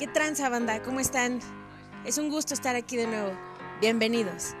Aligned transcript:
¿Qué 0.00 0.06
tranza 0.06 0.48
banda? 0.48 0.80
¿Cómo 0.82 0.98
están? 0.98 1.40
Es 2.06 2.16
un 2.16 2.30
gusto 2.30 2.54
estar 2.54 2.74
aquí 2.74 2.96
de 2.96 3.06
nuevo. 3.06 3.38
Bienvenidos. 3.82 4.54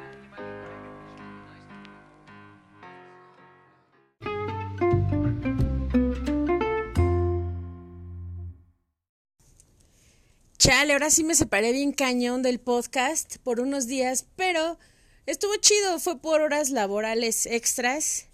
Chale, 10.58 10.92
ahora 10.92 11.08
sí 11.08 11.24
me 11.24 11.34
separé 11.34 11.72
bien 11.72 11.92
cañón 11.92 12.42
del 12.42 12.60
podcast 12.60 13.38
por 13.38 13.60
unos 13.60 13.86
días, 13.86 14.26
pero 14.36 14.78
estuvo 15.24 15.56
chido, 15.56 15.98
fue 16.00 16.20
por 16.20 16.42
horas 16.42 16.68
laborales 16.68 17.46
extras 17.46 18.26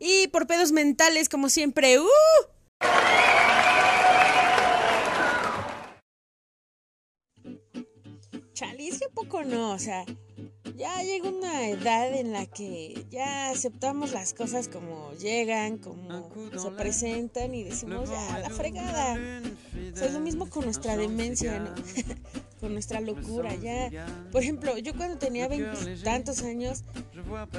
y 0.00 0.26
por 0.26 0.48
pedos 0.48 0.72
mentales 0.72 1.28
como 1.28 1.50
siempre. 1.50 2.00
¡Uh! 2.00 2.08
Poco 9.38 9.48
no, 9.48 9.72
o 9.72 9.78
sea, 9.78 10.04
ya 10.76 11.02
llega 11.02 11.28
una 11.28 11.68
edad 11.68 12.12
en 12.14 12.32
la 12.32 12.46
que 12.46 13.06
ya 13.10 13.50
aceptamos 13.50 14.12
las 14.12 14.32
cosas 14.34 14.68
como 14.68 15.12
llegan, 15.14 15.78
como 15.78 16.30
se 16.56 16.70
presentan 16.72 17.54
y 17.54 17.64
decimos 17.64 18.10
ya 18.10 18.38
la 18.38 18.50
fregada. 18.50 19.14
O 19.92 19.96
sea, 19.96 20.06
es 20.06 20.12
lo 20.12 20.20
mismo 20.20 20.48
con 20.48 20.64
nuestra 20.64 20.96
demencia, 20.96 21.58
¿no? 21.58 21.74
con 22.60 22.72
nuestra 22.72 23.00
locura. 23.00 23.54
Ya, 23.56 23.90
por 24.30 24.42
ejemplo, 24.42 24.76
yo 24.78 24.94
cuando 24.94 25.18
tenía 25.18 25.48
veintitantos 25.48 26.42
años, 26.42 26.84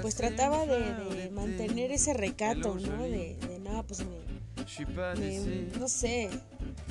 pues 0.02 0.16
trataba 0.16 0.66
de, 0.66 1.30
mantener 1.31 1.91
ese 1.91 2.13
recato, 2.13 2.75
¿no? 2.75 3.03
De, 3.03 3.35
de 3.35 3.59
no, 3.59 3.83
pues 3.83 3.99
me, 4.05 4.39
no 5.80 5.88
sé, 5.88 6.30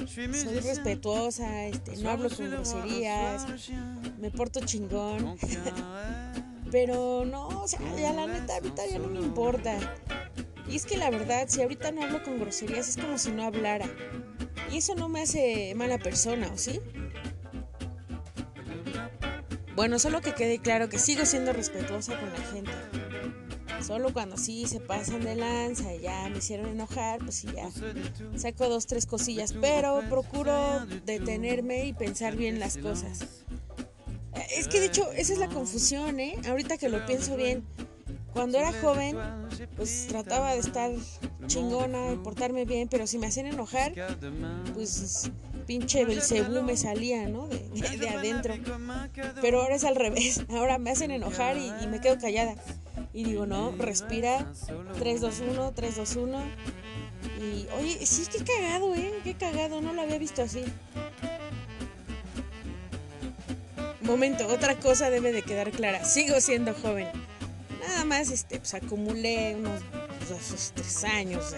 soy 0.07 0.61
respetuosa, 0.61 1.67
este, 1.67 1.97
no 1.99 2.11
hablo 2.11 2.31
con 2.31 2.51
groserías, 2.51 3.47
me 4.19 4.31
porto 4.31 4.61
chingón. 4.61 5.37
Pero 6.71 7.25
no, 7.25 7.49
o 7.49 7.69
sea, 7.69 7.81
ya 7.97 8.13
la 8.13 8.27
neta 8.27 8.55
ahorita 8.57 8.87
ya 8.87 8.99
no 8.99 9.09
me 9.09 9.21
importa. 9.21 9.79
Y 10.69 10.77
es 10.77 10.85
que 10.85 10.97
la 10.99 11.11
verdad, 11.11 11.47
si 11.49 11.63
ahorita 11.63 11.93
no 11.93 12.03
hablo 12.03 12.23
con 12.23 12.39
groserías 12.39 12.89
es 12.89 12.97
como 12.97 13.17
si 13.17 13.31
no 13.31 13.45
hablara. 13.45 13.87
Y 14.71 14.79
eso 14.79 14.95
no 14.95 15.09
me 15.09 15.23
hace 15.23 15.73
mala 15.75 15.99
persona, 15.99 16.51
¿o 16.53 16.59
sí? 16.59 16.81
Bueno, 19.75 19.99
solo 19.99 20.21
que 20.21 20.35
quede 20.35 20.59
claro 20.59 20.89
que 20.89 20.99
sigo 20.99 21.25
siendo 21.25 21.53
respetuosa 21.53 22.19
con 22.19 22.31
la 22.31 22.41
gente. 22.53 22.73
Solo 23.89 24.13
cuando 24.13 24.37
sí 24.37 24.67
se 24.67 24.81
pasan 24.81 25.25
de 25.25 25.35
lanza 25.35 25.95
y 25.95 26.01
ya 26.01 26.29
me 26.29 26.37
hicieron 26.37 26.67
enojar, 26.67 27.21
pues 27.21 27.37
sí 27.37 27.49
ya 27.57 27.71
saco 28.37 28.69
dos, 28.69 28.87
tres 28.87 29.07
cosillas. 29.07 29.55
Pero 29.59 30.03
procuro 30.11 30.85
detenerme 31.07 31.87
y 31.87 31.95
pensar 31.95 32.37
bien 32.37 32.61
las 32.61 32.77
cosas. 32.77 33.21
Es 34.55 34.69
que 34.69 34.81
de 34.81 34.87
hecho, 34.89 35.11
esa 35.13 35.33
es 35.33 35.39
la 35.39 35.49
confusión, 35.49 36.21
¿eh? 36.21 36.39
Ahorita 36.47 36.77
que 36.77 36.91
lo 36.91 37.07
pienso 37.07 37.35
bien. 37.35 37.65
Cuando 38.39 38.59
era 38.59 38.73
joven, 38.73 39.19
pues 39.75 40.07
trataba 40.07 40.53
de 40.53 40.61
estar 40.61 40.93
chingona 41.49 42.13
y 42.13 42.17
portarme 42.19 42.65
bien, 42.67 42.87
pero 42.87 43.09
si 43.09 43.19
me 43.19 43.27
hacían 43.27 43.47
enojar, 43.47 43.93
pues 44.75 45.33
pinche 45.67 46.05
Belcebú 46.05 46.63
me 46.63 46.77
salía, 46.77 47.27
¿no? 47.27 47.49
De, 47.49 48.09
adentro. 48.09 48.55
Pero 49.43 49.61
ahora 49.61 49.75
es 49.75 49.83
al 49.83 49.97
revés. 49.97 50.45
Ahora 50.51 50.79
me 50.79 50.93
hacen 50.93 51.11
enojar 51.11 51.57
y, 51.57 51.89
me 51.89 52.01
quedo 52.01 52.17
callada. 52.17 52.55
Y 53.13 53.25
digo, 53.25 53.45
no, 53.45 53.73
respira. 53.73 54.53
3, 55.01 55.21
2, 55.21 55.43
1, 55.55 55.73
3, 55.73 55.97
2, 55.97 56.17
1. 56.17 56.43
Y, 57.41 57.67
oye, 57.77 58.07
sí, 58.07 58.23
qué 58.31 58.45
cagado, 58.45 58.95
¿eh? 58.95 59.15
Qué 59.25 59.35
cagado, 59.35 59.81
no 59.81 59.93
lo 59.93 60.03
había 60.03 60.19
visto 60.19 60.43
así. 60.43 60.63
Momento, 64.01 64.47
otra 64.47 64.79
cosa 64.79 65.11
debe 65.11 65.33
de 65.33 65.43
quedar 65.43 65.73
clara. 65.73 66.05
Sigo 66.05 66.41
siendo 66.41 66.73
joven. 66.73 67.09
Nada 67.89 68.05
más, 68.05 68.31
este, 68.31 68.59
pues 68.59 68.75
acumulé 68.75 69.57
unos 69.57 69.81
dos, 70.29 70.73
tres 70.75 71.05
años. 71.05 71.55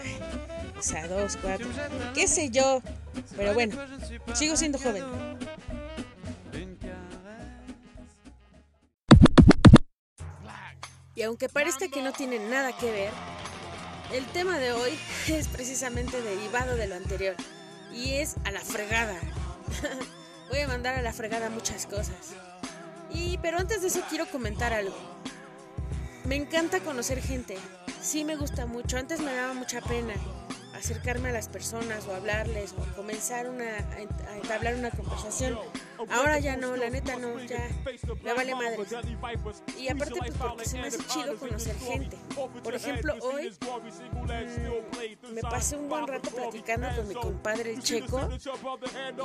O 0.78 0.82
sea, 0.82 1.08
dos, 1.08 1.36
cuatro. 1.42 1.66
Qué 2.14 2.28
sé 2.28 2.50
yo. 2.50 2.82
Pero 3.36 3.52
bueno, 3.52 3.76
sigo 4.34 4.56
siendo 4.56 4.78
joven. 4.78 5.04
Y 11.16 11.22
aunque 11.22 11.48
parezca 11.48 11.88
que 11.88 12.00
no 12.00 12.12
tiene 12.12 12.38
nada 12.38 12.72
que 12.78 12.92
ver, 12.92 13.10
el 14.12 14.24
tema 14.26 14.58
de 14.58 14.70
hoy 14.72 14.96
es 15.28 15.48
precisamente 15.48 16.22
derivado 16.22 16.76
de 16.76 16.86
lo 16.86 16.94
anterior. 16.94 17.34
Y 17.92 18.12
es 18.12 18.36
a 18.44 18.52
la 18.52 18.60
fregada. 18.60 19.18
Voy 20.48 20.60
a 20.60 20.68
mandar 20.68 20.94
a 20.94 21.02
la 21.02 21.12
fregada 21.12 21.50
muchas 21.50 21.86
cosas. 21.86 22.34
Y 23.12 23.36
pero 23.38 23.58
antes 23.58 23.82
de 23.82 23.88
eso 23.88 24.00
quiero 24.08 24.26
comentar 24.26 24.72
algo. 24.72 24.94
Me 26.30 26.36
encanta 26.36 26.78
conocer 26.78 27.20
gente. 27.20 27.56
Sí 28.00 28.24
me 28.24 28.36
gusta 28.36 28.64
mucho. 28.64 28.96
Antes 28.96 29.18
me 29.18 29.34
daba 29.34 29.52
mucha 29.52 29.80
pena 29.80 30.14
acercarme 30.76 31.30
a 31.30 31.32
las 31.32 31.48
personas 31.48 32.06
o 32.06 32.14
hablarles 32.14 32.72
o 32.78 32.94
comenzar 32.94 33.50
una, 33.50 33.64
a 33.66 34.36
entablar 34.36 34.76
una 34.76 34.92
conversación. 34.92 35.58
Ahora 36.08 36.38
ya 36.38 36.56
no, 36.56 36.76
la 36.76 36.88
neta 36.88 37.16
no, 37.16 37.38
ya 37.44 37.68
me 38.22 38.32
vale 38.32 38.54
madre. 38.54 38.78
Y 39.78 39.88
aparte 39.88 40.14
pues 40.18 40.32
porque 40.38 40.64
se 40.64 40.78
me 40.78 40.86
hace 40.88 40.98
chido 41.06 41.36
conocer 41.36 41.76
gente. 41.78 42.16
Por 42.62 42.74
ejemplo, 42.74 43.14
hoy 43.20 43.50
mm, 43.50 45.34
me 45.34 45.42
pasé 45.42 45.76
un 45.76 45.88
buen 45.88 46.06
rato 46.06 46.30
platicando 46.30 46.88
con 46.96 47.08
mi 47.08 47.14
compadre 47.14 47.74
el 47.74 47.82
checo 47.82 48.28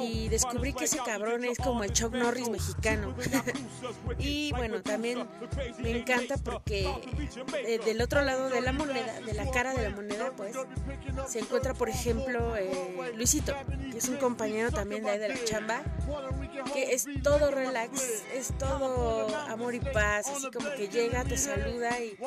y 0.02 0.28
descubrí 0.30 0.74
que 0.74 0.86
ese 0.86 1.00
cabrón 1.00 1.46
es 1.46 1.58
como 1.58 1.84
el 1.84 1.94
Chuck 1.94 2.14
Norris 2.14 2.50
mexicano. 2.50 3.16
y 4.20 4.52
bueno, 4.52 4.82
también 4.82 5.28
me 5.80 6.00
encanta 6.00 6.38
porque 6.38 6.90
eh, 7.66 7.80
del 7.86 8.02
otro 8.02 8.22
lado 8.22 8.50
de 8.50 8.62
la 8.62 8.74
moneda, 8.74 9.22
de 9.22 9.34
la 9.34 9.50
cara 9.52 9.74
de 9.74 9.90
la 9.90 9.96
moneda, 9.96 10.32
pues 10.36 10.56
se 11.28 11.40
encuentra, 11.40 11.74
por 11.74 11.90
ejemplo, 11.90 12.56
eh, 12.58 13.14
Luisito, 13.16 13.54
que 13.92 13.98
es 13.98 14.10
un 14.10 14.18
compañero 14.18 14.72
también 14.72 15.04
de 15.04 15.12
ahí 15.12 15.20
de 15.20 15.30
la 15.30 15.44
chamba, 15.44 15.82
que 16.74 16.94
es 16.94 17.06
todo 17.24 17.52
relax, 17.52 18.24
es 18.34 18.54
todo 18.58 19.36
amor 19.48 19.76
y 19.76 19.80
paz, 19.80 20.28
así 20.30 20.50
como 20.52 20.70
que 20.72 20.88
llega, 20.88 21.24
te 21.24 21.38
saluda 21.38 22.00
y, 22.00 22.18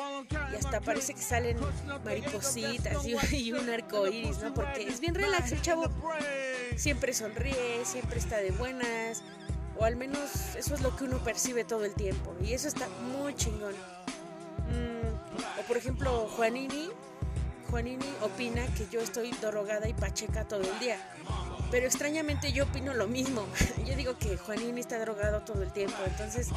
hasta 0.57 0.81
parece 0.81 1.13
que 1.13 1.21
salen 1.21 1.57
maripositas 2.03 3.05
y, 3.05 3.51
un 3.51 3.69
arco 3.69 4.07
iris, 4.07 4.39
¿no? 4.39 4.53
Porque 4.53 4.83
es 4.83 4.99
bien 4.99 5.15
relax, 5.15 5.51
el 5.51 5.61
chavo 5.61 5.85
siempre 6.75 7.13
sonríe, 7.13 7.83
siempre 7.83 8.19
está 8.19 8.37
de 8.37 8.51
buenas, 8.51 9.23
o 9.77 9.85
al 9.85 9.95
menos 9.95 10.55
eso 10.55 10.75
es 10.75 10.81
lo 10.81 10.95
que 10.95 11.05
uno 11.05 11.17
percibe 11.23 11.63
todo 11.63 11.85
el 11.85 11.93
tiempo, 11.93 12.35
y 12.41 12.53
eso 12.53 12.67
está 12.67 12.87
muy 13.11 13.35
chingón. 13.35 13.73
Mm, 14.69 15.59
o 15.59 15.63
por 15.67 15.77
ejemplo, 15.77 16.27
Juanini, 16.35 16.89
Juanini 17.69 18.13
opina 18.21 18.65
que 18.75 18.87
yo 18.91 18.99
estoy 18.99 19.31
drogada 19.41 19.87
y 19.87 19.93
pacheca 19.93 20.47
todo 20.47 20.61
el 20.61 20.79
día. 20.79 20.99
Pero 21.71 21.85
extrañamente 21.85 22.51
yo 22.51 22.65
opino 22.65 22.93
lo 22.93 23.07
mismo. 23.07 23.45
Yo 23.85 23.95
digo 23.95 24.17
que 24.17 24.37
Juanini 24.37 24.81
está 24.81 24.99
drogado 24.99 25.41
todo 25.41 25.63
el 25.63 25.71
tiempo. 25.71 25.97
Entonces 26.05 26.49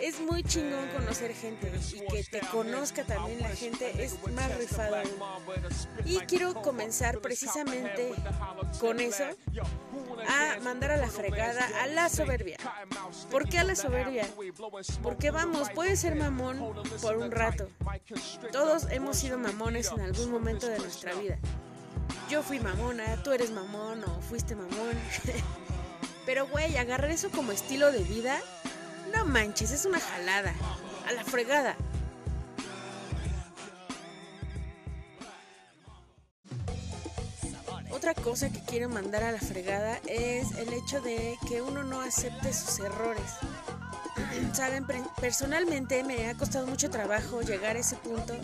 es 0.00 0.20
muy 0.20 0.42
chingón 0.42 0.88
conocer 0.88 1.34
gente 1.34 1.70
y 1.92 2.00
que 2.06 2.24
te 2.24 2.40
conozca 2.48 3.04
también 3.04 3.40
la 3.40 3.50
gente 3.50 4.02
es 4.02 4.16
más 4.32 4.56
rifado 4.56 4.96
Y 6.04 6.18
quiero 6.20 6.54
comenzar 6.54 7.18
precisamente 7.20 8.12
con 8.80 9.00
eso 9.00 9.24
a 10.26 10.58
mandar 10.60 10.92
a 10.92 10.96
la 10.96 11.08
fregada 11.08 11.68
a 11.82 11.86
la 11.86 12.08
soberbia. 12.08 12.56
¿Por 13.30 13.48
qué 13.48 13.58
a 13.58 13.64
la 13.64 13.76
soberbia? 13.76 14.26
Porque 15.02 15.30
vamos, 15.30 15.70
puede 15.70 15.96
ser 15.96 16.14
mamón 16.16 16.74
por 17.02 17.16
un 17.16 17.30
rato. 17.30 17.68
Todos 18.52 18.86
hemos 18.90 19.18
sido 19.18 19.38
mamones 19.38 19.90
en 19.92 20.00
algún 20.00 20.30
momento 20.30 20.66
de 20.66 20.78
nuestra 20.78 21.12
vida. 21.14 21.38
Yo 22.28 22.42
fui 22.42 22.60
mamona, 22.60 23.22
tú 23.22 23.32
eres 23.32 23.50
mamón 23.50 24.04
o 24.04 24.20
fuiste 24.20 24.54
mamón. 24.54 24.96
Pero 26.26 26.46
güey, 26.46 26.76
agarrar 26.76 27.10
eso 27.10 27.30
como 27.30 27.52
estilo 27.52 27.90
de 27.90 28.04
vida, 28.04 28.40
no 29.12 29.24
manches, 29.24 29.72
es 29.72 29.84
una 29.84 29.98
jalada. 29.98 30.54
A 31.08 31.12
la 31.12 31.24
fregada. 31.24 31.76
Otra 37.90 38.14
cosa 38.14 38.48
que 38.48 38.60
quiero 38.60 38.88
mandar 38.88 39.24
a 39.24 39.32
la 39.32 39.40
fregada 39.40 39.98
es 40.06 40.52
el 40.52 40.72
hecho 40.72 41.00
de 41.00 41.36
que 41.48 41.60
uno 41.60 41.82
no 41.82 42.00
acepte 42.00 42.52
sus 42.52 42.78
errores. 42.78 43.32
Saben, 44.54 44.86
personalmente 45.20 46.04
me 46.04 46.28
ha 46.28 46.34
costado 46.34 46.66
mucho 46.66 46.88
trabajo 46.88 47.42
llegar 47.42 47.76
a 47.76 47.80
ese 47.80 47.96
punto, 47.96 48.34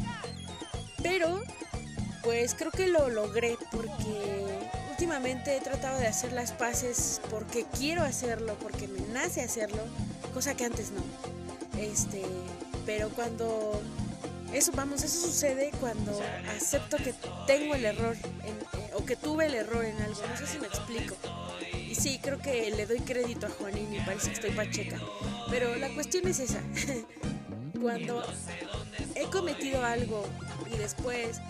pero 1.03 1.41
pues 2.27 2.57
creo 2.57 2.73
que 2.73 2.89
lo 2.89 3.09
logré 3.09 3.57
porque 3.71 4.45
últimamente 4.91 5.57
he 5.57 5.61
tratado 5.61 6.01
de 6.01 6.09
hacer 6.09 6.33
las 6.33 6.51
paces 6.51 7.21
porque 7.31 7.65
quiero 7.79 8.03
hacerlo, 8.03 8.57
porque 8.61 8.89
me 8.89 8.99
nace 9.13 9.43
hacerlo, 9.43 9.81
cosa 10.35 10.57
que 10.57 10.65
antes 10.65 10.91
no. 10.91 11.03
Este, 11.81 12.23
pero 12.85 13.11
cuando 13.11 13.81
eso 14.53 14.73
vamos, 14.75 15.05
eso 15.05 15.21
sucede 15.29 15.71
cuando 15.79 16.21
acepto 16.57 16.97
que 16.97 17.15
tengo 17.47 17.77
el 17.77 17.85
error 17.85 18.17
en, 18.43 18.95
o 18.95 19.05
que 19.05 19.15
tuve 19.15 19.47
el 19.47 19.55
error 19.55 19.85
en 19.85 19.97
algo, 20.03 20.21
no 20.29 20.37
sé 20.37 20.49
si 20.49 20.59
me 20.59 20.67
explico. 20.67 21.15
Y 21.89 21.95
sí, 21.95 22.19
creo 22.21 22.41
que 22.41 22.73
le 22.73 22.87
doy 22.87 22.99
crédito 22.99 23.47
a 23.47 23.51
Juanín 23.51 23.95
y 23.95 24.01
parece 24.01 24.31
que 24.31 24.35
estoy 24.35 24.51
pacheca. 24.51 24.99
Pero 25.49 25.77
la 25.77 25.95
cuestión 25.95 26.27
es 26.27 26.41
esa. 26.41 26.61
Cuando 27.81 28.25
he 29.15 29.27
cometido 29.31 29.85
algo 29.85 30.25
y 30.75 30.77
después 30.77 31.41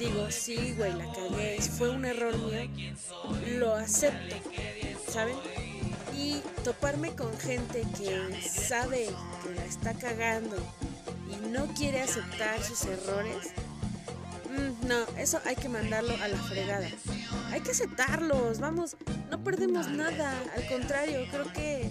digo, 0.00 0.30
sí, 0.30 0.74
güey, 0.78 0.94
la 0.94 1.04
cagué, 1.12 1.60
fue 1.60 1.90
un 1.90 2.06
error 2.06 2.34
mío, 2.38 2.94
lo 3.58 3.74
acepto, 3.74 4.34
¿saben? 5.08 5.36
Y 6.16 6.40
toparme 6.64 7.14
con 7.14 7.38
gente 7.38 7.84
que 7.98 8.40
sabe 8.42 9.08
que 9.42 9.54
la 9.54 9.64
está 9.66 9.92
cagando 9.92 10.56
y 11.30 11.48
no 11.48 11.66
quiere 11.74 12.00
aceptar 12.00 12.62
sus 12.62 12.82
errores, 12.86 13.50
mm, 14.48 14.88
no, 14.88 14.96
eso 15.18 15.38
hay 15.44 15.56
que 15.56 15.68
mandarlo 15.68 16.14
a 16.22 16.28
la 16.28 16.38
fregada. 16.38 16.88
Hay 17.50 17.60
que 17.60 17.72
aceptarlos, 17.72 18.58
vamos, 18.58 18.96
no 19.30 19.44
perdemos 19.44 19.88
nada, 19.88 20.32
al 20.56 20.66
contrario, 20.66 21.26
creo 21.30 21.52
que 21.52 21.90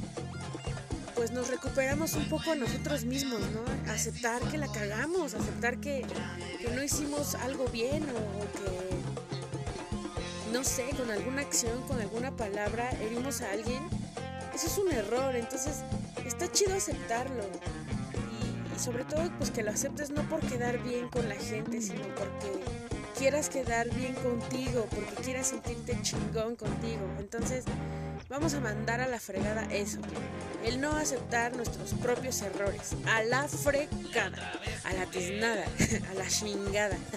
pues 1.19 1.31
nos 1.31 1.49
recuperamos 1.49 2.13
un 2.13 2.29
poco 2.29 2.51
a 2.51 2.55
nosotros 2.55 3.03
mismos, 3.03 3.41
¿no? 3.51 3.91
Aceptar 3.91 4.41
que 4.43 4.57
la 4.57 4.71
cagamos, 4.71 5.33
aceptar 5.33 5.77
que, 5.81 6.05
no 6.73 6.81
hicimos 6.81 7.35
algo 7.35 7.65
bien 7.67 8.03
o, 8.03 8.39
que, 8.53 8.69
no 10.53 10.63
sé, 10.63 10.85
con 10.95 11.11
alguna 11.11 11.41
acción, 11.41 11.81
con 11.89 11.99
alguna 11.99 12.31
palabra 12.31 12.89
herimos 13.01 13.41
a 13.41 13.51
alguien. 13.51 13.83
Eso 14.55 14.67
es 14.67 14.77
un 14.77 14.93
error, 14.93 15.35
entonces 15.35 15.83
está 16.25 16.49
chido 16.49 16.73
aceptarlo. 16.73 17.43
Y, 17.43 18.77
y 18.77 18.79
sobre 18.79 19.03
todo, 19.03 19.29
pues 19.39 19.51
que 19.51 19.61
lo 19.61 19.71
aceptes 19.71 20.11
no 20.11 20.21
por 20.29 20.39
quedar 20.39 20.81
bien 20.81 21.09
con 21.09 21.27
la 21.27 21.35
gente, 21.35 21.81
sino 21.81 22.07
porque 22.15 22.63
quieras 23.17 23.49
quedar 23.49 23.93
bien 23.93 24.15
contigo, 24.15 24.87
porque 24.89 25.21
quieras 25.21 25.47
sentirte 25.47 26.01
chingón 26.01 26.55
contigo. 26.55 27.01
Entonces, 27.19 27.65
vamos 28.29 28.53
a 28.53 28.59
mandar 28.59 29.01
a 29.01 29.07
la 29.07 29.19
fregada 29.19 29.63
eso. 29.73 29.99
El 30.63 30.79
no 30.79 30.91
aceptar 30.91 31.55
nuestros 31.55 31.93
propios 31.95 32.41
errores. 32.41 32.91
A 33.07 33.23
la 33.23 33.47
fregada. 33.47 34.53
A 34.85 34.93
la 34.93 35.05
tiznada. 35.07 35.65
A 36.11 36.13
la 36.13 36.27
chingada. 36.27 36.97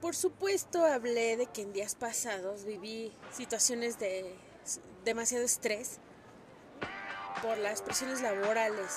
Por 0.00 0.14
supuesto 0.14 0.84
hablé 0.84 1.36
de 1.36 1.46
que 1.46 1.62
en 1.62 1.72
días 1.72 1.94
pasados 1.96 2.64
viví 2.64 3.12
situaciones 3.32 3.98
de 3.98 4.36
demasiado 5.04 5.44
estrés 5.44 5.98
por 7.42 7.58
las 7.58 7.82
presiones 7.82 8.22
laborales 8.22 8.96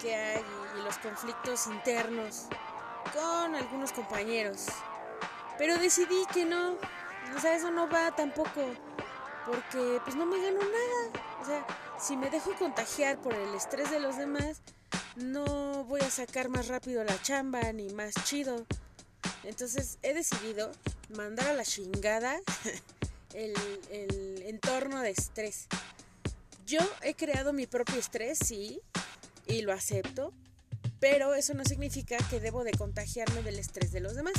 que, 0.00 0.14
hay 0.14 0.42
y 0.78 0.82
los 0.84 0.98
conflictos 0.98 1.66
internos 1.66 2.46
con 3.12 3.54
algunos 3.54 3.92
compañeros 3.92 4.66
pero 5.58 5.76
decidí 5.78 6.24
que 6.32 6.44
no, 6.44 6.78
o 7.36 7.40
sea, 7.40 7.54
eso 7.56 7.70
no 7.70 7.88
va 7.88 8.14
tampoco, 8.14 8.64
porque 9.44 10.00
pues 10.04 10.16
no 10.16 10.24
me 10.24 10.40
gano 10.40 10.60
nada. 10.60 11.24
O 11.40 11.44
sea, 11.44 11.66
si 12.00 12.16
me 12.16 12.30
dejo 12.30 12.54
contagiar 12.54 13.20
por 13.20 13.34
el 13.34 13.54
estrés 13.54 13.90
de 13.90 14.00
los 14.00 14.16
demás, 14.16 14.62
no 15.16 15.84
voy 15.84 16.00
a 16.00 16.10
sacar 16.10 16.48
más 16.48 16.68
rápido 16.68 17.02
la 17.04 17.20
chamba 17.22 17.72
ni 17.72 17.90
más 17.90 18.14
chido. 18.24 18.64
Entonces 19.44 19.98
he 20.02 20.14
decidido 20.14 20.70
mandar 21.16 21.48
a 21.48 21.52
la 21.54 21.64
chingada 21.64 22.38
el, 23.34 23.54
entorno 24.46 25.00
de 25.00 25.10
estrés. 25.10 25.66
Yo 26.66 26.80
he 27.02 27.14
creado 27.14 27.52
mi 27.52 27.66
propio 27.66 27.96
estrés, 27.96 28.38
sí, 28.38 28.80
y 29.46 29.62
lo 29.62 29.72
acepto, 29.72 30.32
pero 31.00 31.34
eso 31.34 31.54
no 31.54 31.64
significa 31.64 32.18
que 32.30 32.40
debo 32.40 32.64
de 32.64 32.72
contagiarme 32.72 33.42
del 33.42 33.58
estrés 33.58 33.90
de 33.92 34.00
los 34.00 34.14
demás. 34.14 34.34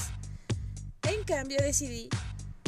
En 1.20 1.26
cambio 1.26 1.58
decidí 1.62 2.08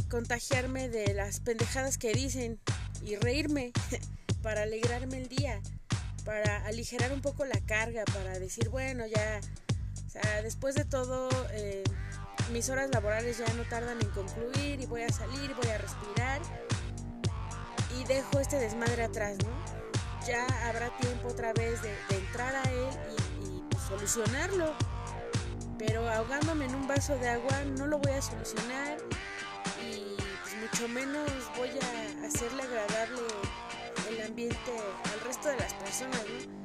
contagiarme 0.10 0.90
de 0.90 1.14
las 1.14 1.40
pendejadas 1.40 1.98
que 1.98 2.12
dicen 2.12 2.60
y 3.02 3.16
reírme 3.16 3.72
para 4.44 4.64
alegrarme 4.64 5.20
el 5.20 5.30
día, 5.30 5.62
para 6.26 6.66
aligerar 6.66 7.14
un 7.14 7.22
poco 7.22 7.46
la 7.46 7.62
carga, 7.62 8.04
para 8.14 8.38
decir, 8.40 8.68
bueno, 8.68 9.08
ya, 9.08 9.40
o 10.06 10.10
sea, 10.10 10.42
después 10.42 10.76
de 10.76 10.84
todo, 10.84 11.30
eh, 11.54 11.86
mis 12.52 12.70
horas 12.70 12.90
laborales 12.92 13.38
ya 13.38 13.52
no 13.54 13.64
tardan 13.64 14.02
en 14.02 14.10
concluir 14.10 14.82
y 14.82 14.86
voy 14.86 15.04
a 15.04 15.10
salir, 15.10 15.56
voy 15.56 15.72
a 15.72 15.78
respirar 15.78 16.42
y 17.98 18.04
dejo 18.04 18.42
este 18.42 18.60
desmadre 18.60 19.06
atrás, 19.06 19.38
¿no? 19.38 20.28
Ya 20.28 20.46
habrá 20.68 20.96
tiempo 20.98 21.30
otra 21.30 21.54
vez 21.54 21.82
de, 21.82 21.96
entrar 22.10 22.54
a 22.54 22.64
él 22.70 22.90
y 23.48 23.88
solucionarlo 23.88 24.76
pero 25.88 26.08
ahogándome 26.08 26.66
en 26.66 26.76
un 26.76 26.88
vaso 26.88 27.18
de 27.18 27.28
agua 27.28 27.64
no 27.76 27.88
lo 27.88 27.98
voy 27.98 28.12
a 28.12 28.22
solucionar 28.22 28.98
y 29.82 30.16
pues, 30.16 30.56
mucho 30.62 30.88
menos 30.88 31.28
voy 31.58 31.70
a 31.70 32.28
hacerle 32.28 32.62
agradable 32.62 33.22
el 34.10 34.22
ambiente 34.22 34.72
al 35.12 35.20
resto 35.22 35.50
de 35.50 35.58
las 35.58 35.74
personas, 35.74 36.22
¿no? 36.22 36.64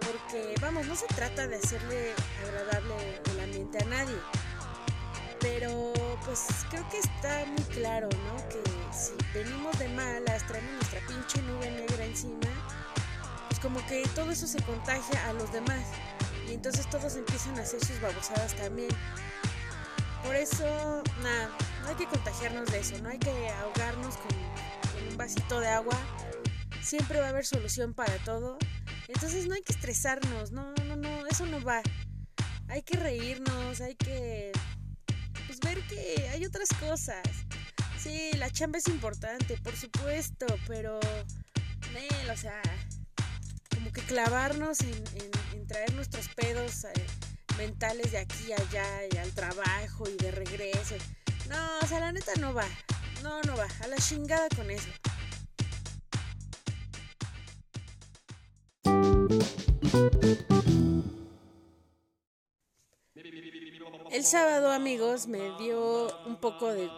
Porque 0.00 0.54
vamos, 0.60 0.86
no 0.86 0.94
se 0.94 1.06
trata 1.06 1.48
de 1.48 1.56
hacerle 1.56 2.12
agradable 2.46 3.20
el 3.32 3.40
ambiente 3.40 3.78
a 3.82 3.86
nadie. 3.86 4.16
Pero 5.40 5.92
pues 6.24 6.46
creo 6.70 6.88
que 6.88 6.98
está 6.98 7.44
muy 7.46 7.64
claro, 7.74 8.08
¿no? 8.10 8.36
Que 8.48 8.62
si 8.92 9.12
venimos 9.34 9.76
de 9.80 9.88
malas, 9.88 10.46
traemos 10.46 10.72
nuestra 10.74 11.00
pinche 11.08 11.42
nube 11.42 11.68
negra 11.68 12.04
encima, 12.04 12.48
pues 13.48 13.58
como 13.58 13.84
que 13.86 14.06
todo 14.14 14.30
eso 14.30 14.46
se 14.46 14.62
contagia 14.62 15.28
a 15.28 15.32
los 15.32 15.52
demás 15.52 15.82
entonces 16.54 16.88
todos 16.90 17.16
empiezan 17.16 17.58
a 17.58 17.62
hacer 17.62 17.84
sus 17.84 18.00
babosadas 18.00 18.54
también. 18.54 18.90
Por 20.24 20.36
eso, 20.36 21.02
nada, 21.22 21.50
no 21.82 21.88
hay 21.88 21.94
que 21.96 22.06
contagiarnos 22.06 22.70
de 22.70 22.78
eso, 22.78 22.96
no 23.02 23.08
hay 23.08 23.18
que 23.18 23.48
ahogarnos 23.48 24.16
con, 24.16 25.08
un 25.08 25.16
vasito 25.16 25.60
de 25.60 25.68
agua. 25.68 25.98
Siempre 26.80 27.20
va 27.20 27.26
a 27.26 27.28
haber 27.30 27.44
solución 27.44 27.92
para 27.92 28.16
todo. 28.18 28.58
Entonces 29.08 29.46
no 29.46 29.54
hay 29.54 29.62
que 29.62 29.72
estresarnos, 29.72 30.52
no, 30.52 30.72
no, 30.86 30.96
no, 30.96 31.26
eso 31.26 31.46
no 31.46 31.62
va. 31.62 31.82
Hay 32.68 32.82
que 32.82 32.96
reírnos, 32.96 33.80
hay 33.80 33.94
que 33.96 34.52
pues, 35.46 35.60
ver 35.60 35.80
que 35.88 36.28
hay 36.32 36.44
otras 36.44 36.68
cosas. 36.80 37.22
Sí, 37.98 38.30
la 38.36 38.50
chamba 38.50 38.78
es 38.78 38.88
importante, 38.88 39.56
por 39.58 39.76
supuesto, 39.76 40.46
pero, 40.66 40.98
Nel, 41.92 42.30
o 42.30 42.36
sea, 42.36 42.60
que 43.92 44.00
clavarnos 44.02 44.80
en, 44.80 45.66
traer 45.66 45.94
nuestros 45.94 46.28
pedos 46.28 46.84
eh, 46.84 46.92
mentales 47.56 48.12
de 48.12 48.18
aquí 48.18 48.52
a 48.52 48.56
allá 48.56 48.86
y 49.10 49.16
al 49.16 49.30
trabajo 49.32 50.08
y 50.08 50.16
de 50.16 50.30
regreso. 50.30 50.96
No, 51.48 51.78
o 51.82 51.86
sea, 51.86 52.00
la 52.00 52.12
neta 52.12 52.32
no 52.40 52.52
va. 52.52 52.66
No, 53.22 53.40
no 53.42 53.56
va. 53.56 53.66
A 53.82 53.86
la 53.86 53.96
chingada 53.96 54.48
con 54.54 54.70
eso. 54.70 54.88
El 64.10 64.24
sábado, 64.24 64.70
amigos, 64.70 65.26
me 65.26 65.56
dio 65.58 66.08
un 66.26 66.36
poco 66.36 66.72
de 66.72 66.88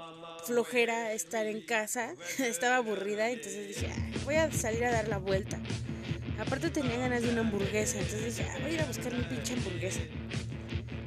flojera 0.44 1.12
estar 1.12 1.46
en 1.46 1.64
casa. 1.64 2.14
Estaba 2.38 2.76
aburrida, 2.76 3.30
entonces 3.30 3.68
dije, 3.68 3.92
voy 4.24 4.36
a 4.36 4.50
salir 4.52 4.84
a 4.84 4.90
dar 4.90 5.08
la 5.08 5.18
vuelta. 5.18 5.60
Aparte 6.38 6.70
tenía 6.70 6.96
ganas 6.96 7.22
de 7.22 7.30
una 7.30 7.40
hamburguesa, 7.40 7.98
entonces 7.98 8.36
dije, 8.36 8.50
ah, 8.50 8.58
voy 8.60 8.72
a 8.72 8.74
ir 8.74 8.80
a 8.80 8.86
buscar 8.86 9.12
mi 9.12 9.22
pinche 9.22 9.54
hamburguesa. 9.54 10.00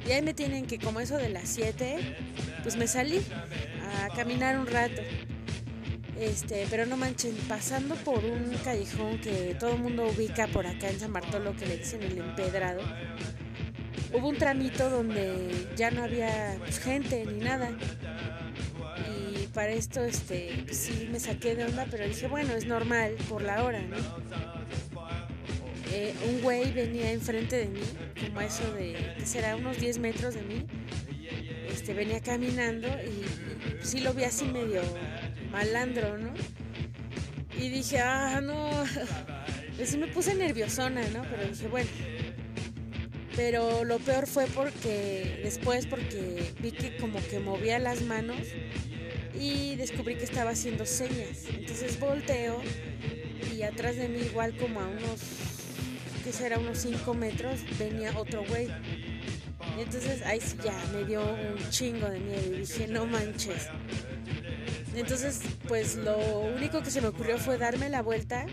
Y 0.06 0.12
ahí 0.12 0.22
me 0.22 0.32
tienen 0.32 0.66
que, 0.66 0.78
como 0.78 1.00
eso 1.00 1.16
de 1.18 1.28
las 1.28 1.48
7, 1.50 2.16
pues 2.62 2.76
me 2.76 2.86
salí 2.86 3.20
a 3.82 4.08
caminar 4.14 4.58
un 4.58 4.66
rato. 4.66 5.02
Este, 6.18 6.66
pero 6.70 6.86
no 6.86 6.96
manchen, 6.96 7.34
pasando 7.48 7.94
por 7.94 8.24
un 8.24 8.50
callejón 8.64 9.20
que 9.20 9.54
todo 9.60 9.74
el 9.74 9.78
mundo 9.80 10.08
ubica 10.08 10.48
por 10.48 10.66
acá 10.66 10.88
en 10.88 10.98
San 10.98 11.12
Bartolo, 11.12 11.54
que 11.56 11.66
le 11.66 11.76
dicen 11.76 12.02
el 12.02 12.18
empedrado, 12.18 12.80
hubo 14.12 14.28
un 14.28 14.36
tramito 14.36 14.90
donde 14.90 15.68
ya 15.76 15.90
no 15.90 16.02
había 16.02 16.56
pues, 16.58 16.80
gente 16.80 17.24
ni 17.26 17.38
nada. 17.38 17.70
Y 19.08 19.46
para 19.48 19.70
esto, 19.70 20.02
este, 20.02 20.64
pues 20.64 20.76
sí 20.76 21.08
me 21.12 21.20
saqué 21.20 21.54
de 21.54 21.64
onda, 21.64 21.86
pero 21.90 22.08
dije, 22.08 22.26
bueno, 22.26 22.54
es 22.54 22.66
normal 22.66 23.14
por 23.28 23.42
la 23.42 23.62
hora, 23.62 23.80
¿no? 23.82 24.57
Eh, 26.00 26.14
un 26.28 26.40
güey 26.42 26.70
venía 26.70 27.10
enfrente 27.10 27.56
de 27.56 27.66
mí, 27.66 27.80
como 28.24 28.40
eso 28.40 28.72
de, 28.72 29.14
que 29.18 29.26
será 29.26 29.56
unos 29.56 29.80
10 29.80 29.98
metros 29.98 30.32
de 30.32 30.42
mí, 30.42 30.64
este, 31.68 31.92
venía 31.92 32.20
caminando 32.20 32.86
y, 32.86 33.84
sí 33.84 33.98
lo 33.98 34.14
vi 34.14 34.22
así 34.22 34.44
medio 34.44 34.80
malandro, 35.50 36.16
¿no? 36.16 36.32
Y 37.58 37.70
dije, 37.70 37.98
ah, 37.98 38.40
no, 38.40 38.70
pues 39.76 39.96
me 39.96 40.06
puse 40.06 40.36
nerviosona, 40.36 41.02
¿no? 41.08 41.22
Pero 41.22 41.48
dije, 41.48 41.66
bueno. 41.66 41.90
Pero 43.34 43.82
lo 43.84 43.98
peor 43.98 44.28
fue 44.28 44.46
porque 44.46 45.40
después, 45.42 45.86
porque 45.86 46.52
vi 46.60 46.70
que 46.70 46.96
como 46.98 47.18
que 47.26 47.40
movía 47.40 47.80
las 47.80 48.02
manos 48.02 48.46
y 49.34 49.74
descubrí 49.74 50.14
que 50.14 50.24
estaba 50.24 50.50
haciendo 50.50 50.86
señas. 50.86 51.46
Entonces 51.52 51.98
volteo 51.98 52.62
y 53.52 53.62
atrás 53.62 53.96
de 53.96 54.08
mí, 54.08 54.20
igual 54.20 54.56
como 54.56 54.80
a 54.80 54.86
unos 54.86 55.20
que 56.28 56.34
será 56.34 56.58
unos 56.58 56.76
5 56.80 57.14
metros, 57.14 57.60
venía 57.78 58.12
otro 58.14 58.44
güey. 58.44 58.68
Entonces 59.78 60.20
ahí 60.26 60.38
sí 60.42 60.58
ya 60.62 60.74
me 60.92 61.04
dio 61.04 61.22
un 61.22 61.70
chingo 61.70 62.06
de 62.06 62.20
miedo 62.20 62.54
y 62.54 62.58
dije, 62.58 62.86
no 62.86 63.06
manches. 63.06 63.68
Entonces, 64.94 65.40
pues 65.66 65.96
lo 65.96 66.18
único 66.40 66.82
que 66.82 66.90
se 66.90 67.00
me 67.00 67.08
ocurrió 67.08 67.38
fue 67.38 67.56
darme 67.56 67.88
la 67.88 68.02
vuelta 68.02 68.44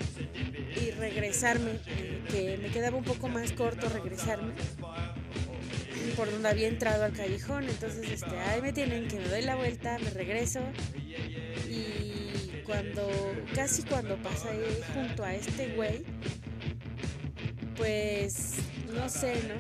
y 0.81 0.91
regresarme, 0.91 1.71
eh, 1.87 2.23
que 2.29 2.57
me 2.61 2.69
quedaba 2.69 2.95
un 2.95 3.03
poco 3.03 3.27
más 3.27 3.51
corto 3.51 3.89
regresarme 3.89 4.53
por 6.15 6.31
donde 6.31 6.47
había 6.47 6.69
entrado 6.69 7.03
al 7.03 7.11
callejón. 7.11 7.65
Entonces, 7.65 8.09
este, 8.09 8.39
ahí 8.39 8.61
me 8.61 8.71
tienen 8.71 9.09
que 9.09 9.17
me 9.17 9.27
doy 9.27 9.41
la 9.41 9.57
vuelta, 9.57 9.97
me 9.99 10.11
regreso 10.11 10.61
y 11.69 12.61
cuando, 12.65 13.05
casi 13.53 13.83
cuando 13.83 14.15
pasé 14.15 14.81
junto 14.93 15.25
a 15.25 15.35
este 15.35 15.75
güey, 15.75 16.05
pues, 17.77 18.53
no 18.93 19.09
sé, 19.09 19.35
¿no? 19.47 19.55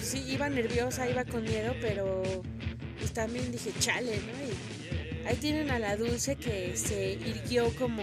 Sí, 0.00 0.24
iba 0.28 0.48
nerviosa, 0.48 1.08
iba 1.08 1.24
con 1.24 1.42
miedo, 1.44 1.74
pero 1.80 2.22
pues 2.98 3.12
también 3.12 3.50
dije, 3.52 3.72
chale, 3.78 4.16
¿no? 4.18 5.28
ahí 5.28 5.36
tienen 5.36 5.70
a 5.70 5.78
la 5.78 5.96
dulce 5.96 6.36
que 6.36 6.76
se 6.76 7.12
irguió 7.12 7.74
como 7.76 8.02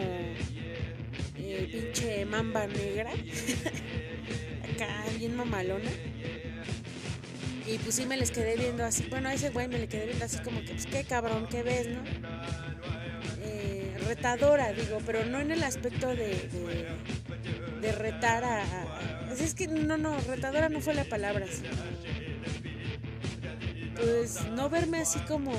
eh, 1.38 1.70
pinche 1.72 2.26
mamba 2.26 2.68
negra, 2.68 3.12
acá 4.74 5.06
bien 5.18 5.36
mamalona. 5.36 5.90
Y 7.66 7.78
pues 7.78 7.96
sí 7.96 8.06
me 8.06 8.18
les 8.18 8.32
quedé 8.32 8.58
viendo 8.58 8.84
así, 8.84 9.08
bueno, 9.10 9.30
a 9.30 9.34
ese 9.34 9.50
güey 9.50 9.70
me 9.70 9.80
le 9.80 9.88
quedé 9.88 10.08
viendo 10.08 10.26
así 10.26 10.38
como 10.40 10.60
que, 10.62 10.74
pues 10.74 10.86
qué 10.86 11.06
cabrón, 11.06 11.48
qué 11.50 11.64
ves, 11.64 11.88
¿no? 11.88 12.02
Eh, 13.42 13.96
retadora, 14.06 14.74
digo, 14.74 15.00
pero 15.06 15.24
no 15.26 15.40
en 15.40 15.52
el 15.52 15.64
aspecto 15.64 16.10
de, 16.10 16.50
de, 17.82 17.92
retar 17.94 18.44
a, 18.44 18.64
Es 19.40 19.54
que 19.54 19.68
no, 19.68 19.98
no, 19.98 20.20
retadora 20.22 20.70
no 20.70 20.82
fue 20.82 20.94
la 20.94 21.04
palabra, 21.04 21.46
Pues 23.96 24.46
no 24.52 24.70
verme 24.70 25.00
así 25.00 25.20
como 25.22 25.54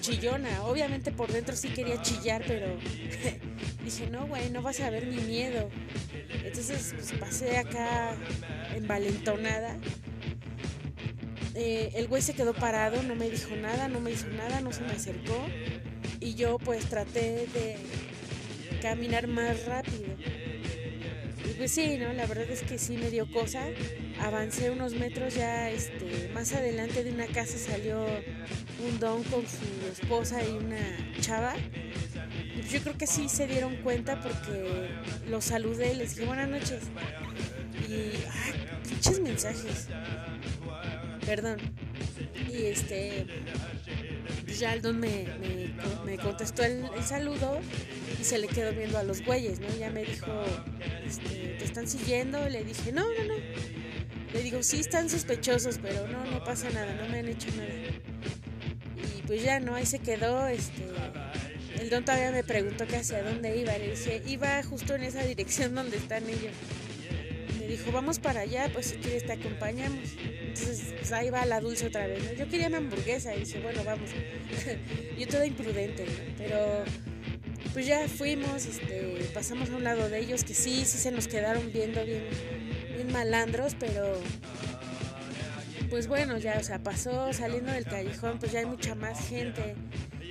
chillona. 0.00 0.64
Obviamente 0.64 1.12
por 1.12 1.32
dentro 1.32 1.56
sí 1.56 1.68
quería 1.68 2.00
chillar, 2.02 2.44
pero 2.46 2.66
dije, 3.84 4.10
no, 4.10 4.26
güey, 4.26 4.50
no 4.50 4.62
vas 4.62 4.80
a 4.80 4.90
ver 4.90 5.06
mi 5.06 5.18
miedo. 5.18 5.68
Entonces 6.44 6.94
pues, 6.94 7.12
pasé 7.18 7.58
acá 7.58 8.14
envalentonada 8.74 9.78
eh, 11.58 11.92
el 11.94 12.06
güey 12.06 12.20
se 12.20 12.34
quedó 12.34 12.52
parado, 12.52 13.02
no 13.02 13.14
me 13.14 13.30
dijo 13.30 13.56
nada, 13.56 13.88
no 13.88 13.98
me 13.98 14.10
hizo 14.10 14.28
nada, 14.28 14.60
no 14.60 14.74
se 14.74 14.82
me 14.82 14.92
acercó. 14.92 15.46
Y 16.20 16.34
yo 16.34 16.58
pues 16.58 16.84
traté 16.84 17.46
de 17.46 17.76
caminar 18.82 19.26
más 19.26 19.64
rápido. 19.64 20.04
Y 21.56 21.58
pues 21.58 21.72
sí, 21.72 21.96
¿no? 21.96 22.12
La 22.12 22.26
verdad 22.26 22.50
es 22.50 22.62
que 22.62 22.76
sí 22.76 22.98
me 22.98 23.10
dio 23.10 23.30
cosa. 23.32 23.64
Avancé 24.20 24.70
unos 24.70 24.92
metros 24.92 25.34
ya, 25.34 25.70
este, 25.70 26.30
más 26.34 26.52
adelante 26.52 27.02
de 27.02 27.12
una 27.12 27.26
casa 27.26 27.56
salió 27.56 28.04
un 28.86 28.98
don 28.98 29.22
con 29.24 29.42
su 29.46 29.90
esposa 29.90 30.44
y 30.46 30.50
una 30.50 30.76
chava. 31.22 31.54
Y 32.54 32.60
pues 32.60 32.70
yo 32.70 32.80
creo 32.82 32.98
que 32.98 33.06
sí 33.06 33.30
se 33.30 33.46
dieron 33.46 33.76
cuenta 33.76 34.20
porque 34.20 34.90
los 35.30 35.46
saludé, 35.46 35.94
les 35.94 36.14
dije 36.14 36.26
buenas 36.26 36.50
noches. 36.50 36.82
Y, 37.88 38.12
ah, 38.28 38.52
pinches 38.86 39.20
mensajes 39.20 39.88
perdón. 41.26 41.56
Y 42.48 42.66
este, 42.66 43.26
pues 44.44 44.58
ya 44.60 44.72
el 44.72 44.80
don 44.80 44.98
me, 44.98 45.26
me, 46.06 46.16
contestó 46.16 46.62
el, 46.62 46.86
saludo 47.04 47.60
y 48.20 48.24
se 48.24 48.38
le 48.38 48.48
quedó 48.48 48.72
viendo 48.72 48.98
a 48.98 49.02
los 49.02 49.24
güeyes, 49.24 49.60
¿no? 49.60 49.68
Ya 49.78 49.90
me 49.90 50.04
dijo, 50.04 50.32
este, 51.06 51.56
¿te 51.58 51.64
están 51.64 51.88
siguiendo? 51.88 52.48
Le 52.48 52.64
dije, 52.64 52.92
no, 52.92 53.02
no, 53.02 53.24
no. 53.24 53.34
Le 54.32 54.42
digo, 54.42 54.62
sí 54.62 54.80
están 54.80 55.08
sospechosos, 55.08 55.78
pero 55.80 56.06
no, 56.08 56.24
no 56.24 56.44
pasa 56.44 56.68
nada, 56.70 56.94
no 56.94 57.08
me 57.08 57.20
han 57.20 57.28
hecho 57.28 57.48
nada. 57.56 57.72
Y 59.18 59.22
pues 59.22 59.42
ya, 59.42 59.60
¿no? 59.60 59.74
Ahí 59.74 59.86
se 59.86 59.98
quedó, 59.98 60.46
este... 60.46 60.84
El 61.80 61.90
don 61.90 62.04
todavía 62.04 62.32
me 62.32 62.42
preguntó 62.42 62.86
que 62.86 62.96
hacia 62.96 63.22
dónde 63.22 63.54
iba. 63.56 63.76
Le 63.76 63.90
dije, 63.90 64.22
iba 64.26 64.62
justo 64.62 64.94
en 64.94 65.02
esa 65.02 65.22
dirección 65.22 65.74
donde 65.74 65.98
están 65.98 66.26
ellos 66.28 66.54
dijo, 67.66 67.92
vamos 67.92 68.18
para 68.18 68.40
allá, 68.40 68.70
pues 68.72 68.86
si 68.86 68.96
quieres 68.96 69.26
te 69.26 69.32
acompañamos. 69.32 70.16
Entonces 70.18 70.94
pues, 70.96 71.12
ahí 71.12 71.30
va 71.30 71.44
la 71.46 71.60
dulce 71.60 71.86
otra 71.86 72.06
vez. 72.06 72.36
Yo 72.38 72.48
quería 72.48 72.68
una 72.68 72.78
hamburguesa 72.78 73.34
y 73.34 73.40
dice, 73.40 73.60
bueno, 73.60 73.82
vamos. 73.84 74.10
Yo 75.18 75.26
toda 75.28 75.46
imprudente, 75.46 76.06
pero 76.38 76.84
pues 77.76 77.86
ya 77.86 78.08
fuimos, 78.08 78.64
este, 78.64 79.28
pasamos 79.34 79.68
a 79.68 79.76
un 79.76 79.84
lado 79.84 80.08
de 80.08 80.18
ellos 80.18 80.44
que 80.44 80.54
sí, 80.54 80.86
sí 80.86 80.96
se 80.96 81.10
nos 81.10 81.28
quedaron 81.28 81.70
viendo 81.74 82.02
bien, 82.06 82.24
malandros, 83.12 83.76
pero 83.78 84.14
pues 85.90 86.08
bueno, 86.08 86.38
ya, 86.38 86.56
o 86.58 86.62
sea, 86.62 86.78
pasó 86.78 87.34
saliendo 87.34 87.70
del 87.70 87.84
callejón, 87.84 88.38
pues 88.38 88.52
ya 88.52 88.60
hay 88.60 88.64
mucha 88.64 88.94
más 88.94 89.28
gente. 89.28 89.76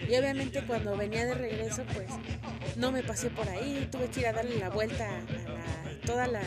Y 0.09 0.15
obviamente 0.15 0.63
cuando 0.65 0.97
venía 0.97 1.23
de 1.27 1.35
regreso, 1.35 1.83
pues 1.93 2.07
no 2.77 2.91
me 2.91 3.03
pasé 3.03 3.29
por 3.29 3.47
ahí, 3.47 3.87
tuve 3.91 4.07
que 4.07 4.21
ir 4.21 4.25
a 4.25 4.33
darle 4.33 4.57
la 4.57 4.71
vuelta 4.71 5.07
a 5.07 5.19
la, 5.19 5.99
toda 6.03 6.25
la, 6.25 6.41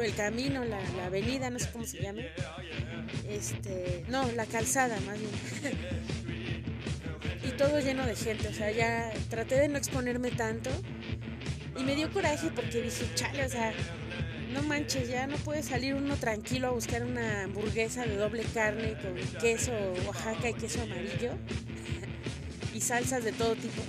el 0.00 0.14
camino, 0.14 0.64
la, 0.64 0.80
avenida, 1.04 1.50
no 1.50 1.58
sé 1.58 1.68
cómo 1.70 1.84
se 1.84 2.00
llama. 2.00 2.22
Este, 3.28 4.04
no, 4.08 4.32
la 4.32 4.46
calzada 4.46 4.98
más 5.00 5.18
bien. 5.18 5.78
todo 7.60 7.78
lleno 7.78 8.06
de 8.06 8.16
gente, 8.16 8.48
o 8.48 8.54
sea, 8.54 8.70
ya 8.70 9.12
traté 9.28 9.56
de 9.56 9.68
no 9.68 9.76
exponerme 9.76 10.30
tanto. 10.30 10.70
Y 11.78 11.84
me 11.84 11.94
dio 11.94 12.10
coraje 12.10 12.50
porque 12.54 12.80
dije, 12.80 13.04
chale, 13.14 13.44
o 13.44 13.48
sea, 13.50 13.74
no 14.54 14.62
manches, 14.62 15.10
ya 15.10 15.26
no 15.26 15.36
puede 15.36 15.62
salir 15.62 15.94
uno 15.94 16.16
tranquilo 16.16 16.68
a 16.68 16.70
buscar 16.70 17.04
una 17.04 17.42
hamburguesa 17.44 18.06
de 18.06 18.16
doble 18.16 18.44
carne 18.54 18.96
con 19.02 19.14
queso 19.42 19.72
Oaxaca 20.06 20.48
y 20.48 20.54
queso 20.54 20.80
amarillo 20.80 21.34
y 22.74 22.80
salsas 22.80 23.24
de 23.24 23.32
todo 23.32 23.54
tipo. 23.56 23.82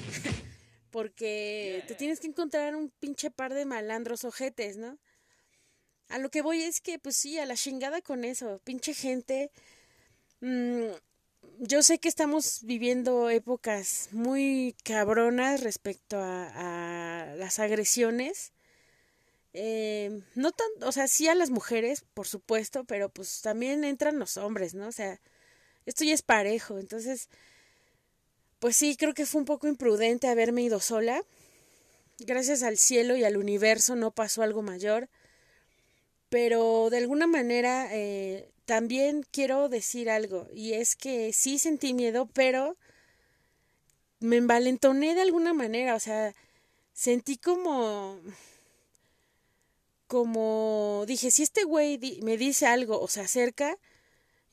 Porque 0.91 1.85
te 1.87 1.95
tienes 1.95 2.19
que 2.19 2.27
encontrar 2.27 2.75
un 2.75 2.89
pinche 2.99 3.31
par 3.31 3.53
de 3.53 3.63
malandros 3.63 4.25
ojetes, 4.25 4.75
¿no? 4.75 4.99
A 6.09 6.17
lo 6.17 6.29
que 6.29 6.41
voy 6.41 6.61
es 6.61 6.81
que, 6.81 6.99
pues 6.99 7.15
sí, 7.15 7.39
a 7.39 7.45
la 7.45 7.55
chingada 7.55 8.01
con 8.01 8.25
eso, 8.25 8.59
pinche 8.65 8.93
gente. 8.93 9.49
Mm, 10.41 10.91
yo 11.59 11.83
sé 11.83 11.99
que 11.99 12.09
estamos 12.09 12.59
viviendo 12.63 13.29
épocas 13.29 14.09
muy 14.11 14.75
cabronas 14.83 15.61
respecto 15.61 16.17
a, 16.19 17.33
las 17.37 17.59
agresiones. 17.59 18.51
Eh, 19.53 20.21
no 20.35 20.51
tan, 20.51 20.67
o 20.83 20.91
sea, 20.91 21.07
sí 21.07 21.27
a 21.27 21.35
las 21.35 21.49
mujeres, 21.49 22.03
por 22.13 22.27
supuesto, 22.27 22.83
pero 22.85 23.09
pues 23.09 23.41
también 23.41 23.83
entran 23.83 24.19
los 24.19 24.37
hombres, 24.37 24.73
¿no? 24.73 24.87
O 24.87 24.91
sea, 24.91 25.19
esto 25.85 26.03
ya 26.03 26.13
es 26.13 26.21
parejo, 26.21 26.79
entonces, 26.79 27.29
pues 28.59 28.77
sí, 28.77 28.95
creo 28.95 29.13
que 29.13 29.25
fue 29.25 29.41
un 29.41 29.45
poco 29.45 29.67
imprudente 29.67 30.27
haberme 30.27 30.63
ido 30.63 30.79
sola. 30.79 31.23
Gracias 32.19 32.63
al 32.63 32.77
cielo 32.77 33.15
y 33.15 33.23
al 33.23 33.37
universo 33.37 33.95
no 33.95 34.11
pasó 34.11 34.43
algo 34.43 34.61
mayor 34.61 35.09
pero 36.31 36.89
de 36.89 36.97
alguna 36.97 37.27
manera 37.27 37.89
eh, 37.91 38.49
también 38.71 39.25
quiero 39.33 39.67
decir 39.67 40.09
algo, 40.09 40.47
y 40.53 40.75
es 40.75 40.95
que 40.95 41.33
sí 41.33 41.59
sentí 41.59 41.93
miedo, 41.93 42.29
pero 42.31 42.77
me 44.21 44.37
envalentoné 44.37 45.13
de 45.13 45.19
alguna 45.19 45.53
manera, 45.53 45.93
o 45.93 45.99
sea, 45.99 46.33
sentí 46.93 47.35
como 47.35 48.17
como 50.07 51.03
dije, 51.05 51.31
si 51.31 51.43
este 51.43 51.65
güey 51.65 51.99
me 52.23 52.37
dice 52.37 52.65
algo 52.65 53.01
o 53.01 53.09
se 53.09 53.19
acerca, 53.19 53.77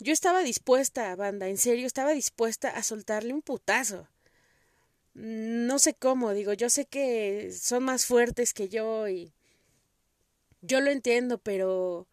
yo 0.01 0.13
estaba 0.13 0.41
dispuesta, 0.41 1.15
banda, 1.15 1.47
en 1.47 1.57
serio, 1.57 1.87
estaba 1.87 2.11
dispuesta 2.11 2.71
a 2.71 2.83
soltarle 2.83 3.33
un 3.33 3.43
putazo. 3.43 4.09
No 5.15 5.79
sé 5.79 5.95
cómo, 5.95 6.33
digo, 6.33 6.55
yo 6.55 6.71
sé 6.71 6.87
que 6.87 7.53
son 7.53 7.85
más 7.85 8.05
fuertes 8.05 8.53
que 8.53 8.69
yo 8.69 9.07
y 9.09 9.33
yo 10.61 10.81
lo 10.81 10.91
entiendo, 10.91 11.39
pero 11.39 12.09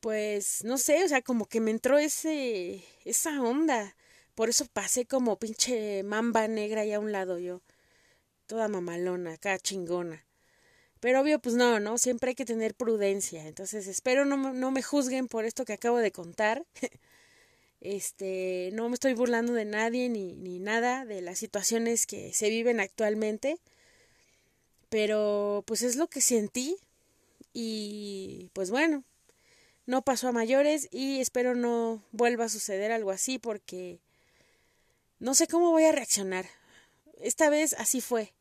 pues 0.00 0.64
no 0.64 0.78
sé, 0.78 1.04
o 1.04 1.08
sea, 1.08 1.22
como 1.22 1.46
que 1.46 1.60
me 1.60 1.70
entró 1.70 1.98
ese 1.98 2.84
esa 3.04 3.42
onda. 3.42 3.96
Por 4.34 4.50
eso 4.50 4.66
pasé 4.72 5.06
como 5.06 5.38
pinche 5.38 6.02
mamba 6.04 6.48
negra 6.48 6.82
ahí 6.82 6.92
a 6.92 7.00
un 7.00 7.12
lado 7.12 7.38
yo. 7.38 7.62
Toda 8.46 8.68
mamalona, 8.68 9.34
acá 9.34 9.58
chingona. 9.58 10.26
Pero 11.00 11.20
obvio, 11.20 11.38
pues 11.40 11.54
no, 11.54 11.80
¿no? 11.80 11.98
Siempre 11.98 12.30
hay 12.30 12.34
que 12.34 12.44
tener 12.44 12.74
prudencia. 12.74 13.46
Entonces, 13.46 13.86
espero 13.86 14.24
no, 14.24 14.36
no 14.52 14.70
me 14.70 14.82
juzguen 14.82 15.28
por 15.28 15.44
esto 15.44 15.64
que 15.64 15.74
acabo 15.74 15.98
de 15.98 16.12
contar. 16.12 16.64
este, 17.80 18.70
no 18.72 18.88
me 18.88 18.94
estoy 18.94 19.14
burlando 19.14 19.52
de 19.52 19.64
nadie 19.64 20.08
ni, 20.08 20.34
ni 20.36 20.58
nada 20.58 21.04
de 21.04 21.20
las 21.22 21.38
situaciones 21.38 22.06
que 22.06 22.32
se 22.34 22.50
viven 22.50 22.80
actualmente. 22.80 23.58
Pero, 24.88 25.64
pues 25.66 25.82
es 25.82 25.96
lo 25.96 26.08
que 26.08 26.20
sentí. 26.20 26.76
Y 27.52 28.50
pues 28.52 28.70
bueno, 28.70 29.04
no 29.86 30.02
pasó 30.02 30.28
a 30.28 30.32
mayores 30.32 30.88
y 30.90 31.20
espero 31.20 31.54
no 31.54 32.02
vuelva 32.12 32.44
a 32.44 32.48
suceder 32.48 32.92
algo 32.92 33.10
así 33.10 33.38
porque 33.38 34.00
no 35.18 35.34
sé 35.34 35.46
cómo 35.46 35.70
voy 35.70 35.84
a 35.84 35.92
reaccionar. 35.92 36.46
Esta 37.20 37.48
vez 37.48 37.74
así 37.78 38.00
fue. 38.00 38.34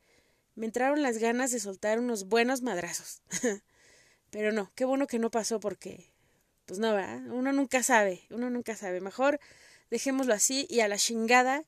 Me 0.55 0.65
entraron 0.65 1.01
las 1.01 1.19
ganas 1.19 1.51
de 1.51 1.59
soltar 1.59 1.99
unos 1.99 2.27
buenos 2.27 2.61
madrazos. 2.61 3.21
Pero 4.31 4.51
no, 4.51 4.71
qué 4.75 4.85
bueno 4.85 5.07
que 5.07 5.19
no 5.19 5.31
pasó 5.31 5.59
porque 5.59 6.11
pues 6.65 6.79
no, 6.79 6.93
¿verdad? 6.93 7.21
Uno 7.27 7.53
nunca 7.53 7.83
sabe, 7.83 8.23
uno 8.31 8.49
nunca 8.49 8.75
sabe. 8.75 8.99
Mejor 8.99 9.39
dejémoslo 9.91 10.33
así 10.33 10.65
y 10.69 10.79
a 10.79 10.87
la 10.87 10.97
chingada 10.97 11.63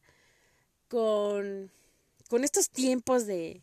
con, 0.88 1.72
con 2.30 2.44
estos 2.44 2.70
tiempos 2.70 3.28
de, 3.28 3.62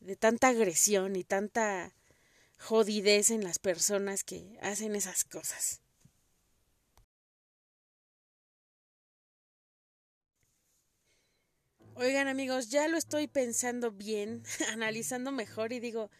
de 0.00 0.16
tanta 0.16 0.48
agresión 0.48 1.14
y 1.16 1.24
tanta 1.24 1.92
jodidez 2.62 3.30
en 3.30 3.42
las 3.42 3.58
personas 3.58 4.22
que 4.22 4.56
hacen 4.62 4.94
esas 4.94 5.24
cosas. 5.24 5.80
Oigan 11.96 12.28
amigos, 12.28 12.70
ya 12.70 12.86
lo 12.88 12.96
estoy 12.96 13.26
pensando 13.26 13.90
bien, 13.90 14.44
analizando 14.72 15.32
mejor 15.32 15.72
y 15.72 15.80
digo, 15.80 16.10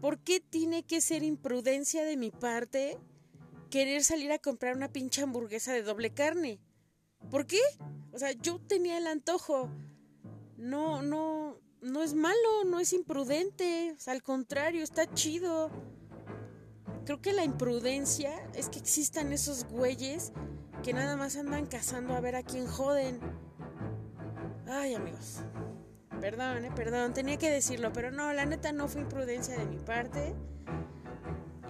¿por 0.00 0.18
qué 0.18 0.40
tiene 0.40 0.84
que 0.84 1.00
ser 1.00 1.22
imprudencia 1.22 2.04
de 2.04 2.16
mi 2.16 2.30
parte 2.30 2.98
querer 3.70 4.04
salir 4.04 4.30
a 4.30 4.38
comprar 4.38 4.76
una 4.76 4.92
pinche 4.92 5.22
hamburguesa 5.22 5.72
de 5.72 5.82
doble 5.82 6.12
carne? 6.12 6.60
¿Por 7.30 7.46
qué? 7.46 7.60
O 8.12 8.18
sea, 8.18 8.32
yo 8.32 8.60
tenía 8.60 8.98
el 8.98 9.06
antojo. 9.06 9.70
No, 10.56 11.02
no, 11.02 11.58
no 11.82 12.02
es 12.02 12.14
malo, 12.14 12.64
no 12.66 12.80
es 12.80 12.92
imprudente. 12.92 13.96
al 14.06 14.22
contrario, 14.22 14.82
está 14.82 15.12
chido. 15.12 15.70
Creo 17.04 17.20
que 17.20 17.32
la 17.32 17.44
imprudencia 17.44 18.32
es 18.54 18.68
que 18.68 18.78
existan 18.78 19.32
esos 19.32 19.64
güeyes 19.64 20.32
que 20.82 20.92
nada 20.92 21.16
más 21.16 21.36
andan 21.36 21.66
cazando 21.66 22.14
a 22.14 22.20
ver 22.20 22.36
a 22.36 22.42
quién 22.42 22.66
joden. 22.66 23.18
Ay, 24.66 24.94
amigos. 24.94 25.40
Perdón, 26.20 26.64
eh, 26.64 26.72
perdón, 26.74 27.14
tenía 27.14 27.36
que 27.36 27.50
decirlo, 27.50 27.92
pero 27.92 28.10
no, 28.10 28.32
la 28.32 28.44
neta 28.44 28.72
no 28.72 28.88
fue 28.88 29.00
imprudencia 29.02 29.56
de 29.56 29.66
mi 29.66 29.78
parte. 29.78 30.34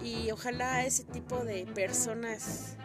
Y 0.01 0.31
ojalá 0.31 0.85
ese 0.85 1.03
tipo 1.03 1.43
de 1.43 1.65
personas 1.67 2.75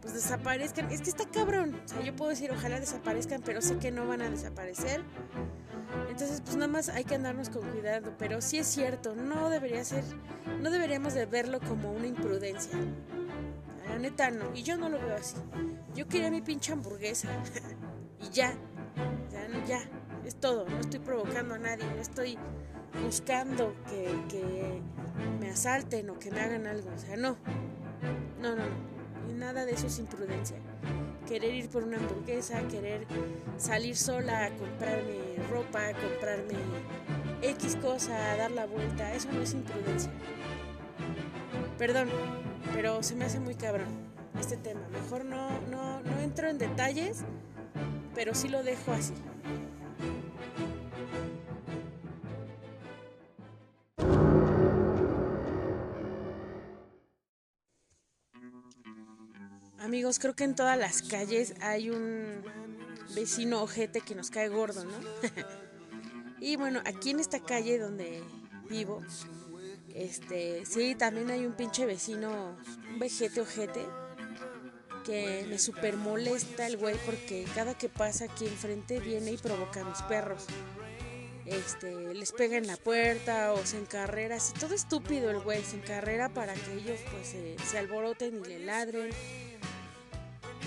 pues 0.00 0.14
desaparezcan. 0.14 0.90
Es 0.90 1.00
que 1.02 1.10
está 1.10 1.26
cabrón. 1.26 1.80
O 1.84 1.88
sea, 1.88 2.02
yo 2.02 2.14
puedo 2.14 2.30
decir 2.30 2.50
ojalá 2.50 2.80
desaparezcan, 2.80 3.42
pero 3.42 3.62
sé 3.62 3.78
que 3.78 3.90
no 3.90 4.06
van 4.06 4.22
a 4.22 4.30
desaparecer. 4.30 5.02
Entonces, 6.12 6.42
pues 6.42 6.56
nada 6.56 6.68
más 6.68 6.90
hay 6.90 7.04
que 7.04 7.14
andarnos 7.14 7.48
con 7.48 7.66
cuidado, 7.70 8.12
pero 8.18 8.42
sí 8.42 8.58
es 8.58 8.66
cierto, 8.66 9.14
no 9.14 9.48
debería 9.48 9.82
ser, 9.82 10.04
no 10.60 10.70
deberíamos 10.70 11.14
de 11.14 11.24
verlo 11.24 11.58
como 11.58 11.90
una 11.90 12.06
imprudencia. 12.06 12.78
La 13.88 13.98
neta 13.98 14.30
no, 14.30 14.54
y 14.54 14.62
yo 14.62 14.76
no 14.76 14.90
lo 14.90 14.98
veo 14.98 15.16
así. 15.16 15.36
Yo 15.94 16.06
quería 16.08 16.30
mi 16.30 16.42
pinche 16.42 16.70
hamburguesa 16.70 17.30
y 18.20 18.28
ya, 18.28 18.52
ya, 19.30 19.64
ya, 19.66 19.80
es 20.26 20.36
todo, 20.36 20.68
no 20.68 20.80
estoy 20.80 21.00
provocando 21.00 21.54
a 21.54 21.58
nadie, 21.58 21.86
no 21.86 22.02
estoy 22.02 22.36
buscando 23.02 23.74
que, 23.88 24.14
que 24.28 24.82
me 25.40 25.48
asalten 25.48 26.10
o 26.10 26.18
que 26.18 26.30
me 26.30 26.40
hagan 26.42 26.66
algo, 26.66 26.90
o 26.94 26.98
sea, 26.98 27.16
no, 27.16 27.38
no, 28.38 28.54
no, 28.54 28.66
no, 28.66 29.30
y 29.30 29.32
nada 29.32 29.64
de 29.64 29.72
eso 29.72 29.86
es 29.86 29.98
imprudencia 29.98 30.58
querer 31.28 31.54
ir 31.54 31.68
por 31.68 31.84
una 31.84 31.98
hamburguesa, 31.98 32.60
querer 32.68 33.06
salir 33.56 33.96
sola 33.96 34.50
comprarme 34.58 35.36
ropa, 35.50 35.92
comprarme 35.94 36.54
X 37.42 37.76
cosa, 37.76 38.12
dar 38.36 38.50
la 38.50 38.66
vuelta, 38.66 39.12
eso 39.14 39.28
no 39.32 39.42
es 39.42 39.52
imprudencia. 39.52 40.10
Perdón, 41.78 42.08
pero 42.74 43.02
se 43.02 43.14
me 43.14 43.24
hace 43.24 43.40
muy 43.40 43.54
cabrón 43.54 43.88
este 44.38 44.56
tema. 44.56 44.80
Mejor 44.92 45.24
no, 45.24 45.60
no, 45.70 46.00
no 46.00 46.20
entro 46.20 46.48
en 46.48 46.58
detalles, 46.58 47.24
pero 48.14 48.34
sí 48.34 48.48
lo 48.48 48.62
dejo 48.62 48.92
así. 48.92 49.14
Amigos, 59.92 60.18
creo 60.18 60.34
que 60.34 60.44
en 60.44 60.54
todas 60.54 60.78
las 60.78 61.02
calles 61.02 61.52
hay 61.60 61.90
un 61.90 62.42
vecino 63.14 63.62
ojete 63.62 64.00
que 64.00 64.14
nos 64.14 64.30
cae 64.30 64.48
gordo, 64.48 64.86
¿no? 64.86 64.94
y 66.40 66.56
bueno, 66.56 66.80
aquí 66.86 67.10
en 67.10 67.20
esta 67.20 67.40
calle 67.40 67.78
donde 67.78 68.22
vivo, 68.70 69.02
este, 69.94 70.64
sí, 70.64 70.94
también 70.94 71.30
hay 71.30 71.44
un 71.44 71.52
pinche 71.52 71.84
vecino, 71.84 72.56
un 72.90 72.98
vejete 72.98 73.42
ojete, 73.42 73.84
que 75.04 75.44
me 75.50 75.58
super 75.58 75.98
molesta 75.98 76.66
el 76.66 76.78
güey 76.78 76.96
porque 77.04 77.44
cada 77.54 77.76
que 77.76 77.90
pasa 77.90 78.24
aquí 78.24 78.46
enfrente 78.46 78.98
viene 78.98 79.32
y 79.32 79.36
provoca 79.36 79.82
a 79.82 79.84
mis 79.84 80.00
perros. 80.04 80.46
Este, 81.44 82.14
les 82.14 82.32
pega 82.32 82.56
en 82.56 82.66
la 82.66 82.78
puerta 82.78 83.52
o 83.52 83.66
se 83.66 83.76
encarrera, 83.76 84.36
así 84.36 84.54
todo 84.54 84.74
estúpido 84.74 85.30
el 85.30 85.40
güey, 85.40 85.62
se 85.62 85.76
encarrera 85.76 86.30
para 86.30 86.54
que 86.54 86.72
ellos 86.72 86.98
pues 87.10 87.36
se 87.68 87.78
alboroten 87.78 88.40
y 88.42 88.48
le 88.48 88.58
ladren 88.60 89.10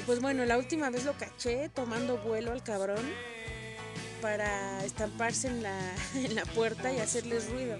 pues 0.05 0.21
bueno, 0.21 0.45
la 0.45 0.57
última 0.57 0.89
vez 0.89 1.05
lo 1.05 1.13
caché 1.13 1.69
tomando 1.69 2.17
vuelo 2.17 2.51
al 2.51 2.63
cabrón 2.63 3.03
para 4.21 4.83
estamparse 4.85 5.47
en 5.47 5.63
la, 5.63 5.79
en 6.15 6.35
la 6.35 6.45
puerta 6.45 6.91
y 6.93 6.99
hacerles 6.99 7.49
ruido. 7.49 7.77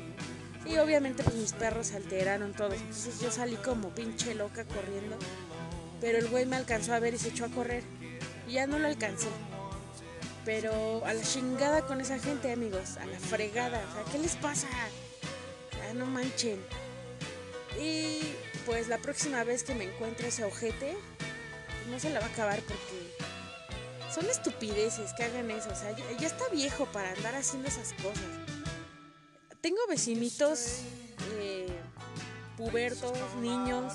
Y 0.65 0.77
obviamente 0.77 1.23
pues 1.23 1.35
mis 1.35 1.53
perros 1.53 1.88
se 1.88 1.97
alteraron 1.97 2.53
todos. 2.53 2.73
Entonces 2.73 3.19
yo 3.21 3.31
salí 3.31 3.55
como 3.57 3.89
pinche 3.89 4.33
loca 4.33 4.65
corriendo. 4.65 5.17
Pero 6.01 6.17
el 6.17 6.27
güey 6.27 6.45
me 6.45 6.55
alcanzó 6.55 6.93
a 6.93 6.99
ver 6.99 7.13
y 7.13 7.17
se 7.17 7.29
echó 7.29 7.45
a 7.45 7.49
correr. 7.49 7.83
Y 8.47 8.53
ya 8.53 8.67
no 8.67 8.79
lo 8.79 8.88
alcancé. 8.88 9.27
Pero 10.43 11.03
a 11.05 11.13
la 11.13 11.21
chingada 11.21 11.81
con 11.85 12.01
esa 12.01 12.19
gente, 12.19 12.51
amigos. 12.51 12.97
A 12.97 13.05
la 13.05 13.19
fregada. 13.19 13.79
O 13.89 13.93
sea, 13.93 14.11
¿qué 14.11 14.17
les 14.17 14.35
pasa? 14.35 14.67
Ya 15.77 15.93
no 15.93 16.05
manchen. 16.07 16.59
Y 17.79 18.21
pues 18.65 18.88
la 18.88 18.97
próxima 18.97 19.43
vez 19.43 19.63
que 19.63 19.75
me 19.75 19.85
encuentre 19.85 20.29
ese 20.29 20.43
ojete, 20.43 20.95
no 21.89 22.00
se 22.00 22.10
la 22.10 22.19
va 22.19 22.26
a 22.26 22.30
acabar 22.30 22.60
porque 22.62 23.15
son 24.13 24.26
estupideces 24.30 25.13
que 25.13 25.24
hagan 25.24 25.52
eso. 25.52 25.69
O 25.69 25.76
sea, 25.76 25.95
ya, 25.95 26.28
está 26.28 26.48
viejo 26.50 26.86
para 26.88 27.12
andar 27.12 27.36
haciendo 27.36 27.67
esas 27.67 27.93
cosas. 27.93 28.24
Tengo 29.62 29.80
vecinitos, 29.89 30.82
eh, 31.39 31.67
pubertos, 32.58 33.17
niños, 33.41 33.93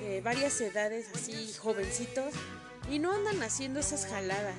de 0.00 0.20
varias 0.22 0.60
edades, 0.60 1.06
así 1.14 1.52
jovencitos, 1.58 2.32
y 2.90 2.98
no 2.98 3.12
andan 3.12 3.42
haciendo 3.42 3.80
esas 3.80 4.06
jaladas. 4.06 4.56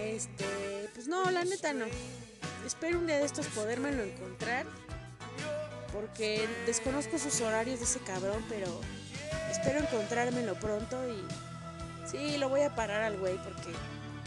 Este, 0.00 0.88
pues 0.94 1.06
no, 1.06 1.30
la 1.30 1.44
neta 1.44 1.72
no. 1.72 1.86
Espero 2.66 2.98
un 2.98 3.06
día 3.06 3.18
de 3.18 3.26
estos 3.26 3.46
podérmelo 3.46 4.02
encontrar. 4.02 4.66
Porque 5.92 6.46
desconozco 6.66 7.18
sus 7.18 7.40
horarios 7.40 7.78
de 7.78 7.86
ese 7.86 7.98
cabrón, 8.00 8.44
pero 8.48 8.80
espero 9.50 9.80
encontrármelo 9.80 10.54
pronto 10.54 10.96
y 11.08 11.24
sí, 12.08 12.38
lo 12.38 12.48
voy 12.48 12.62
a 12.62 12.74
parar 12.74 13.02
al 13.02 13.16
güey 13.18 13.36
porque 13.38 13.72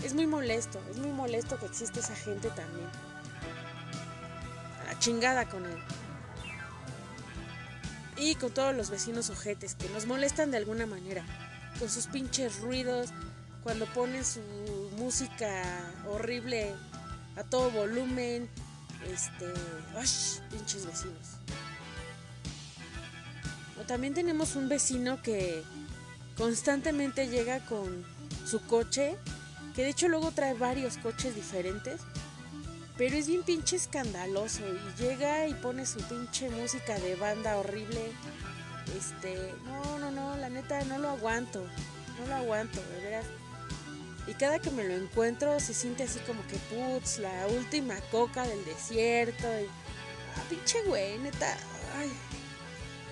es 0.04 0.14
muy 0.14 0.28
molesto, 0.28 0.82
es 0.90 0.98
muy 0.98 1.12
molesto 1.12 1.58
que 1.60 1.66
existe 1.66 2.00
esa 2.00 2.16
gente 2.16 2.50
también. 2.50 2.88
A 4.82 4.94
la 4.94 5.00
chingada 5.00 5.48
con 5.48 5.66
él. 5.66 5.78
Y 8.18 8.36
con 8.36 8.52
todos 8.52 8.76
los 8.76 8.90
vecinos 8.90 9.30
ojetes 9.30 9.76
que 9.76 9.90
nos 9.90 10.06
molestan 10.06 10.52
de 10.52 10.58
alguna 10.58 10.86
manera, 10.86 11.24
con 11.80 11.90
sus 11.90 12.08
pinches 12.08 12.60
ruidos, 12.60 13.10
cuando 13.64 13.86
ponen 13.88 14.24
su 14.26 14.42
música 14.98 15.64
horrible 16.08 16.74
a 17.36 17.44
todo 17.44 17.72
volumen, 17.72 18.50
este, 19.08 19.46
pinches 20.52 20.86
vecinos 20.86 21.42
también 23.92 24.14
tenemos 24.14 24.56
un 24.56 24.70
vecino 24.70 25.22
que 25.22 25.64
constantemente 26.38 27.28
llega 27.28 27.60
con 27.66 28.06
su 28.46 28.62
coche, 28.62 29.18
que 29.76 29.84
de 29.84 29.90
hecho 29.90 30.08
luego 30.08 30.32
trae 30.32 30.54
varios 30.54 30.96
coches 30.96 31.36
diferentes, 31.36 32.00
pero 32.98 33.18
es 33.18 33.28
bien 33.28 33.44
pinche 33.44 33.76
escandaloso 33.76 34.62
y 34.62 35.02
llega 35.02 35.46
y 35.46 35.54
pone 35.56 35.86
su 35.86 36.00
pinche 36.04 36.50
música 36.50 36.98
de 37.00 37.18
banda 37.18 37.58
horrible. 37.58 38.14
Este, 38.98 39.54
no, 39.66 40.00
no, 40.00 40.10
no, 40.10 40.38
la 40.38 40.50
neta 40.50 40.82
no 40.86 40.98
lo 40.98 41.10
aguanto, 41.10 41.62
no 42.18 42.28
lo 42.28 42.36
aguanto, 42.36 42.80
de 42.94 43.04
veras. 43.04 43.26
Y 44.26 44.36
cada 44.36 44.60
que 44.60 44.72
me 44.72 44.86
lo 44.86 44.94
encuentro 44.94 45.60
se 45.60 45.74
siente 45.74 46.04
así 46.04 46.20
como 46.20 46.48
que 46.48 46.56
putz, 46.74 47.18
la 47.18 47.46
última 47.48 47.96
coca 48.10 48.48
del 48.48 48.64
desierto. 48.64 49.48
Ah, 50.38 50.44
pinche 50.48 50.82
güey, 50.84 51.18
neta, 51.18 51.58
ay, 51.98 52.10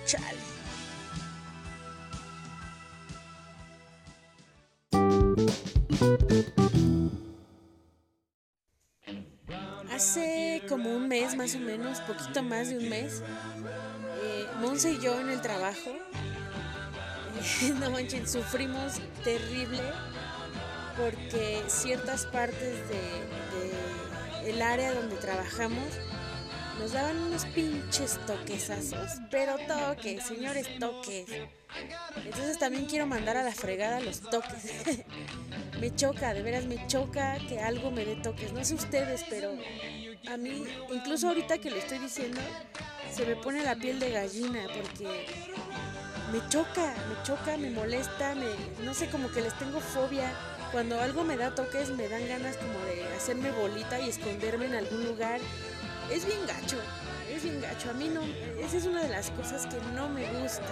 chale. 0.06 0.59
O 11.54 11.60
menos, 11.60 12.00
poquito 12.00 12.42
más 12.42 12.68
de 12.68 12.78
un 12.78 12.88
mes, 12.88 13.22
eh, 14.22 14.46
Monse 14.60 14.92
y 14.92 14.98
yo 14.98 15.18
en 15.20 15.30
el 15.30 15.40
trabajo, 15.40 15.96
no 17.80 17.90
manchen, 17.90 18.28
sufrimos 18.28 19.00
terrible 19.24 19.80
porque 20.96 21.62
ciertas 21.68 22.26
partes 22.26 22.76
de, 22.88 24.50
el 24.50 24.62
área 24.62 24.92
donde 24.92 25.16
trabajamos 25.16 25.84
nos 26.78 26.92
daban 26.92 27.16
unos 27.18 27.44
pinches 27.46 28.18
toquesazos, 28.26 29.20
pero 29.30 29.56
toques, 29.68 30.24
señores 30.24 30.66
toques. 30.78 31.26
Entonces 32.24 32.58
también 32.58 32.86
quiero 32.86 33.06
mandar 33.06 33.36
a 33.36 33.42
la 33.42 33.52
fregada 33.52 34.00
los 34.00 34.20
toques. 34.22 35.04
me 35.80 35.94
choca, 35.94 36.32
de 36.32 36.42
veras 36.42 36.64
me 36.64 36.86
choca 36.86 37.36
que 37.48 37.60
algo 37.60 37.90
me 37.90 38.06
dé 38.06 38.16
toques. 38.16 38.52
No 38.54 38.64
sé 38.64 38.74
ustedes, 38.74 39.24
pero 39.28 39.52
a 40.28 40.36
mí, 40.36 40.64
incluso 40.92 41.28
ahorita 41.28 41.58
que 41.58 41.70
lo 41.70 41.76
estoy 41.76 41.98
diciendo, 41.98 42.40
se 43.12 43.24
me 43.24 43.36
pone 43.36 43.62
la 43.64 43.74
piel 43.74 43.98
de 43.98 44.10
gallina 44.10 44.66
porque 44.74 45.26
me 46.32 46.48
choca, 46.48 46.94
me 47.08 47.22
choca, 47.22 47.56
me 47.56 47.70
molesta, 47.70 48.34
me, 48.34 48.46
no 48.84 48.94
sé, 48.94 49.08
como 49.08 49.30
que 49.30 49.40
les 49.40 49.56
tengo 49.58 49.80
fobia. 49.80 50.32
Cuando 50.72 51.00
algo 51.00 51.24
me 51.24 51.36
da 51.36 51.52
toques, 51.52 51.90
me 51.90 52.08
dan 52.08 52.28
ganas 52.28 52.56
como 52.56 52.78
de 52.84 53.04
hacerme 53.16 53.50
bolita 53.50 53.98
y 53.98 54.08
esconderme 54.08 54.66
en 54.66 54.74
algún 54.76 55.04
lugar. 55.04 55.40
Es 56.12 56.24
bien 56.24 56.46
gacho, 56.46 56.76
es 57.28 57.42
bien 57.42 57.60
gacho. 57.60 57.90
A 57.90 57.94
mí 57.94 58.08
no, 58.08 58.22
esa 58.64 58.76
es 58.76 58.86
una 58.86 59.02
de 59.02 59.08
las 59.08 59.30
cosas 59.30 59.66
que 59.66 59.80
no 59.94 60.08
me 60.08 60.24
gusta. 60.40 60.70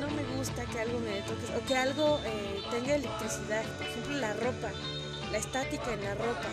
No 0.00 0.10
me 0.10 0.24
gusta 0.36 0.64
que 0.64 0.80
algo 0.80 0.98
me 0.98 1.10
dé 1.10 1.22
toques 1.22 1.50
o 1.50 1.64
que 1.66 1.76
algo 1.76 2.20
eh, 2.24 2.60
tenga 2.70 2.96
electricidad. 2.96 3.64
Por 3.76 3.86
ejemplo, 3.86 4.16
la 4.16 4.32
ropa, 4.32 4.70
la 5.30 5.38
estática 5.38 5.92
en 5.92 6.02
la 6.02 6.14
ropa. 6.14 6.48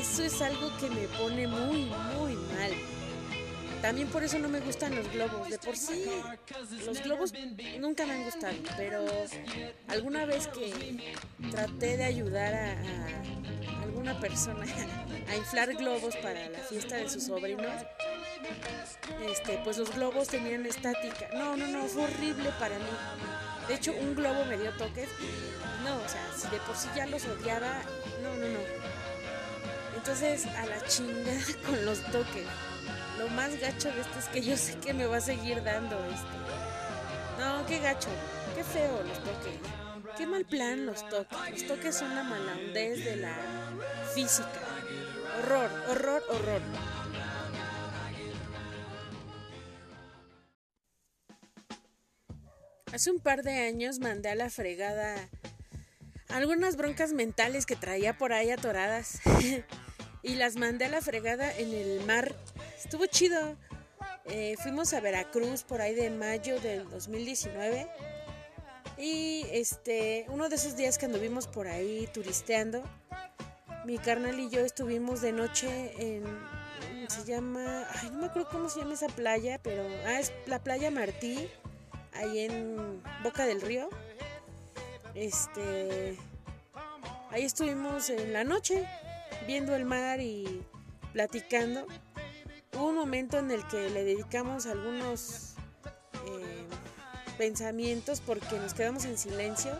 Eso 0.00 0.22
es 0.22 0.40
algo 0.40 0.74
que 0.78 0.88
me 0.88 1.06
pone 1.08 1.46
muy, 1.46 1.84
muy 2.16 2.34
mal. 2.34 2.72
También 3.82 4.08
por 4.08 4.24
eso 4.24 4.38
no 4.38 4.48
me 4.48 4.60
gustan 4.60 4.96
los 4.96 5.12
globos. 5.12 5.50
De 5.50 5.58
por 5.58 5.76
sí, 5.76 6.06
los 6.86 7.02
globos 7.02 7.34
nunca 7.78 8.06
me 8.06 8.14
han 8.14 8.24
gustado, 8.24 8.54
pero 8.78 9.04
alguna 9.88 10.24
vez 10.24 10.48
que 10.48 11.14
traté 11.50 11.98
de 11.98 12.04
ayudar 12.04 12.54
a, 12.54 13.82
alguna 13.82 14.18
persona 14.18 14.64
a 15.28 15.36
inflar 15.36 15.74
globos 15.74 16.16
para 16.16 16.48
la 16.48 16.60
fiesta 16.60 16.96
de 16.96 17.10
sus 17.10 17.24
sobrinos, 17.24 17.84
este, 19.30 19.60
pues 19.64 19.76
los 19.76 19.94
globos 19.94 20.28
tenían 20.28 20.64
estática. 20.64 21.28
No, 21.34 21.58
no, 21.58 21.66
no, 21.66 21.84
fue 21.84 22.04
horrible 22.04 22.50
para 22.58 22.78
mí. 22.78 22.90
De 23.68 23.74
hecho, 23.74 23.92
un 23.92 24.14
globo 24.14 24.46
me 24.46 24.56
dio 24.56 24.72
toques. 24.78 25.10
No, 25.84 25.96
o 25.96 26.08
sea, 26.08 26.26
si 26.34 26.48
de 26.48 26.58
por 26.60 26.74
sí 26.74 26.88
ya 26.96 27.04
los 27.04 27.22
odiaba, 27.26 27.82
no, 28.22 28.34
no, 28.36 28.48
no. 28.48 29.19
Entonces, 29.96 30.46
a 30.46 30.66
la 30.66 30.84
chingada 30.86 31.40
con 31.66 31.84
los 31.84 32.00
toques. 32.10 32.46
Lo 33.18 33.28
más 33.28 33.58
gacho 33.60 33.92
de 33.92 34.00
esto 34.00 34.18
es 34.18 34.24
que 34.26 34.40
yo 34.40 34.56
sé 34.56 34.76
que 34.78 34.94
me 34.94 35.06
va 35.06 35.18
a 35.18 35.20
seguir 35.20 35.62
dando 35.62 35.96
esto. 36.06 36.40
No, 37.38 37.66
qué 37.66 37.78
gacho, 37.78 38.08
qué 38.54 38.64
feo 38.64 39.02
los 39.02 39.18
toques. 39.22 39.60
Qué 40.16 40.26
mal 40.26 40.44
plan 40.44 40.86
los 40.86 41.08
toques. 41.08 41.38
Los 41.50 41.66
toques 41.66 41.96
son 41.96 42.14
la 42.14 42.22
malandez 42.22 43.04
de 43.04 43.16
la 43.16 43.36
física. 44.14 44.48
Horror, 45.38 45.70
horror, 45.88 46.22
horror. 46.30 46.62
Hace 52.92 53.10
un 53.10 53.20
par 53.20 53.42
de 53.42 53.66
años 53.66 54.00
mandé 54.00 54.30
a 54.30 54.34
la 54.34 54.50
fregada 54.50 55.28
algunas 56.32 56.76
broncas 56.76 57.12
mentales 57.12 57.66
que 57.66 57.76
traía 57.76 58.16
por 58.16 58.32
ahí 58.32 58.50
atoradas 58.50 59.20
y 60.22 60.34
las 60.34 60.56
mandé 60.56 60.86
a 60.86 60.88
la 60.88 61.00
fregada 61.00 61.56
en 61.56 61.72
el 61.72 62.04
mar 62.06 62.34
Estuvo 62.90 63.06
chido. 63.06 63.56
Eh, 64.24 64.56
fuimos 64.58 64.94
a 64.94 65.00
Veracruz 65.00 65.62
por 65.62 65.80
ahí 65.80 65.94
de 65.94 66.10
mayo 66.10 66.58
del 66.60 66.88
2019. 66.88 67.88
Y 68.98 69.44
este, 69.52 70.26
uno 70.28 70.48
de 70.48 70.56
esos 70.56 70.76
días 70.76 70.98
que 70.98 71.06
anduvimos 71.06 71.46
por 71.46 71.68
ahí 71.68 72.08
turisteando, 72.12 72.82
mi 73.84 73.98
carnal 73.98 74.40
y 74.40 74.50
yo 74.50 74.60
estuvimos 74.60 75.20
de 75.20 75.32
noche 75.32 75.92
en. 75.98 76.24
Se 77.08 77.24
llama. 77.24 77.86
Ay, 77.94 78.10
no 78.10 78.18
me 78.18 78.26
acuerdo 78.26 78.48
cómo 78.50 78.68
se 78.68 78.80
llama 78.80 78.94
esa 78.94 79.08
playa, 79.08 79.60
pero. 79.62 79.84
Ah, 80.06 80.18
es 80.18 80.32
la 80.46 80.62
playa 80.64 80.90
Martí, 80.90 81.48
ahí 82.14 82.40
en 82.40 83.02
Boca 83.22 83.46
del 83.46 83.60
Río. 83.60 83.88
Este. 85.20 86.16
Ahí 87.30 87.44
estuvimos 87.44 88.08
en 88.08 88.32
la 88.32 88.42
noche, 88.42 88.88
viendo 89.46 89.76
el 89.76 89.84
mar 89.84 90.18
y 90.18 90.64
platicando. 91.12 91.86
Hubo 92.72 92.88
un 92.88 92.94
momento 92.94 93.36
en 93.36 93.50
el 93.50 93.62
que 93.68 93.90
le 93.90 94.02
dedicamos 94.02 94.64
algunos 94.64 95.56
eh, 96.24 96.64
pensamientos 97.36 98.22
porque 98.22 98.58
nos 98.60 98.72
quedamos 98.72 99.04
en 99.04 99.18
silencio 99.18 99.78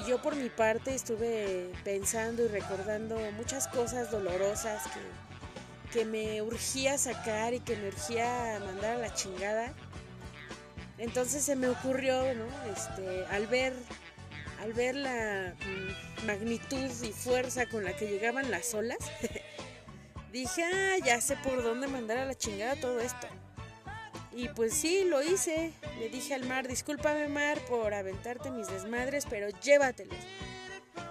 y 0.00 0.08
yo 0.08 0.22
por 0.22 0.34
mi 0.34 0.48
parte 0.48 0.94
estuve 0.94 1.70
pensando 1.84 2.42
y 2.42 2.48
recordando 2.48 3.18
muchas 3.32 3.68
cosas 3.68 4.10
dolorosas 4.10 4.82
que, 4.84 5.98
que 5.98 6.06
me 6.06 6.40
urgía 6.40 6.96
sacar 6.96 7.52
y 7.52 7.60
que 7.60 7.76
me 7.76 7.88
urgía 7.88 8.58
mandar 8.64 8.96
a 8.96 8.98
la 8.98 9.12
chingada. 9.12 9.74
Entonces 10.96 11.44
se 11.44 11.54
me 11.54 11.68
ocurrió, 11.68 12.34
¿no? 12.34 12.46
Este, 12.72 13.26
al 13.26 13.46
ver 13.46 13.74
al 14.60 14.72
ver 14.72 14.94
la 14.94 15.54
mm, 15.58 16.26
magnitud 16.26 16.90
y 17.02 17.12
fuerza 17.12 17.66
con 17.66 17.84
la 17.84 17.96
que 17.96 18.08
llegaban 18.08 18.50
las 18.50 18.74
olas, 18.74 18.98
dije, 20.32 20.64
ah, 20.64 20.96
ya 21.04 21.20
sé 21.20 21.36
por 21.36 21.62
dónde 21.62 21.86
mandar 21.86 22.18
a 22.18 22.24
la 22.26 22.34
chingada 22.34 22.76
todo 22.76 23.00
esto. 23.00 23.26
Y 24.32 24.48
pues 24.48 24.74
sí, 24.74 25.04
lo 25.04 25.22
hice. 25.22 25.72
Le 25.98 26.08
dije 26.08 26.34
al 26.34 26.46
mar, 26.46 26.68
discúlpame 26.68 27.28
mar 27.28 27.58
por 27.68 27.94
aventarte 27.94 28.50
mis 28.50 28.68
desmadres, 28.68 29.26
pero 29.28 29.48
llévatelos. 29.60 30.18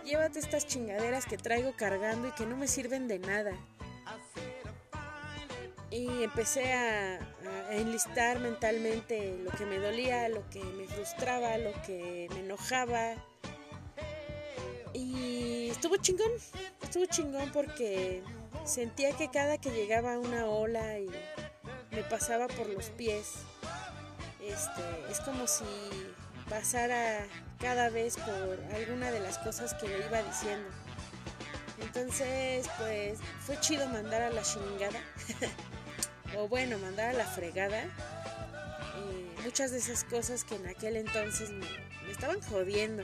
Llévate 0.06 0.40
estas 0.40 0.66
chingaderas 0.66 1.26
que 1.26 1.38
traigo 1.38 1.74
cargando 1.76 2.28
y 2.28 2.32
que 2.32 2.46
no 2.46 2.56
me 2.56 2.68
sirven 2.68 3.08
de 3.08 3.20
nada. 3.20 3.52
Y 5.92 6.24
empecé 6.24 6.72
a, 6.72 7.16
a, 7.18 7.76
enlistar 7.76 8.40
mentalmente 8.40 9.38
lo 9.44 9.50
que 9.52 9.66
me 9.66 9.80
dolía, 9.80 10.30
lo 10.30 10.48
que 10.50 10.64
me 10.64 10.88
frustraba, 10.88 11.58
lo 11.58 11.74
que 11.82 12.28
me 12.32 12.42
enojaba. 12.42 13.16
Y 15.00 15.70
estuvo 15.70 15.96
chingón, 15.98 16.32
estuvo 16.82 17.06
chingón 17.06 17.52
porque 17.52 18.22
Sentía 18.66 19.12
que 19.14 19.30
cada 19.30 19.58
que 19.58 19.72
llegaba 19.72 20.20
una 20.20 20.46
ola 20.46 21.00
y 21.00 21.10
me 21.92 22.04
pasaba 22.04 22.48
por 22.48 22.70
los 22.70 22.90
pies, 22.92 23.34
este, 24.42 24.84
es 25.12 25.20
como 25.22 25.48
si 25.48 25.66
pasara 26.48 27.26
cada 27.60 27.90
vez 27.90 28.18
por 28.18 28.60
alguna 28.76 29.12
de 29.12 29.22
las 29.22 29.40
cosas 29.40 29.74
que 29.74 29.88
le 29.88 30.06
iba 30.06 30.22
diciendo. 30.22 30.70
Entonces, 31.82 32.70
pues 32.78 33.18
fue 33.40 33.60
chido 33.60 33.88
mandar 33.88 34.22
a 34.22 34.30
la 34.30 34.44
chingada, 34.44 35.02
o 36.38 36.48
bueno, 36.48 36.78
mandar 36.78 37.10
a 37.10 37.14
la 37.14 37.26
fregada. 37.26 37.86
muchas 39.44 39.72
de 39.72 39.78
esas 39.78 40.04
cosas 40.04 40.44
que 40.44 40.58
en 40.58 40.68
aquel 40.68 40.96
entonces 40.98 41.50
me 41.50 42.12
estaban 42.12 42.40
jodiendo. 42.42 43.04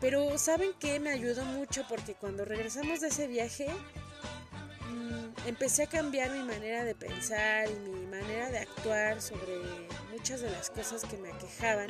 Pero 0.00 0.36
¿saben 0.38 0.72
qué? 0.78 1.00
Me 1.00 1.10
ayudó 1.10 1.44
mucho 1.44 1.84
porque 1.88 2.14
cuando 2.14 2.44
regresamos 2.44 3.00
de 3.00 3.08
ese 3.08 3.26
viaje, 3.26 3.68
empecé 5.46 5.84
a 5.84 5.86
cambiar 5.86 6.30
mi 6.30 6.42
manera 6.42 6.84
de 6.84 6.94
pensar 6.94 7.68
y 7.70 7.90
mi 7.90 8.06
manera 8.06 8.50
de 8.50 8.58
actuar 8.58 9.20
sobre 9.20 9.58
muchas 10.12 10.40
de 10.40 10.50
las 10.50 10.70
cosas 10.70 11.04
que 11.04 11.16
me 11.18 11.30
aquejaban 11.30 11.88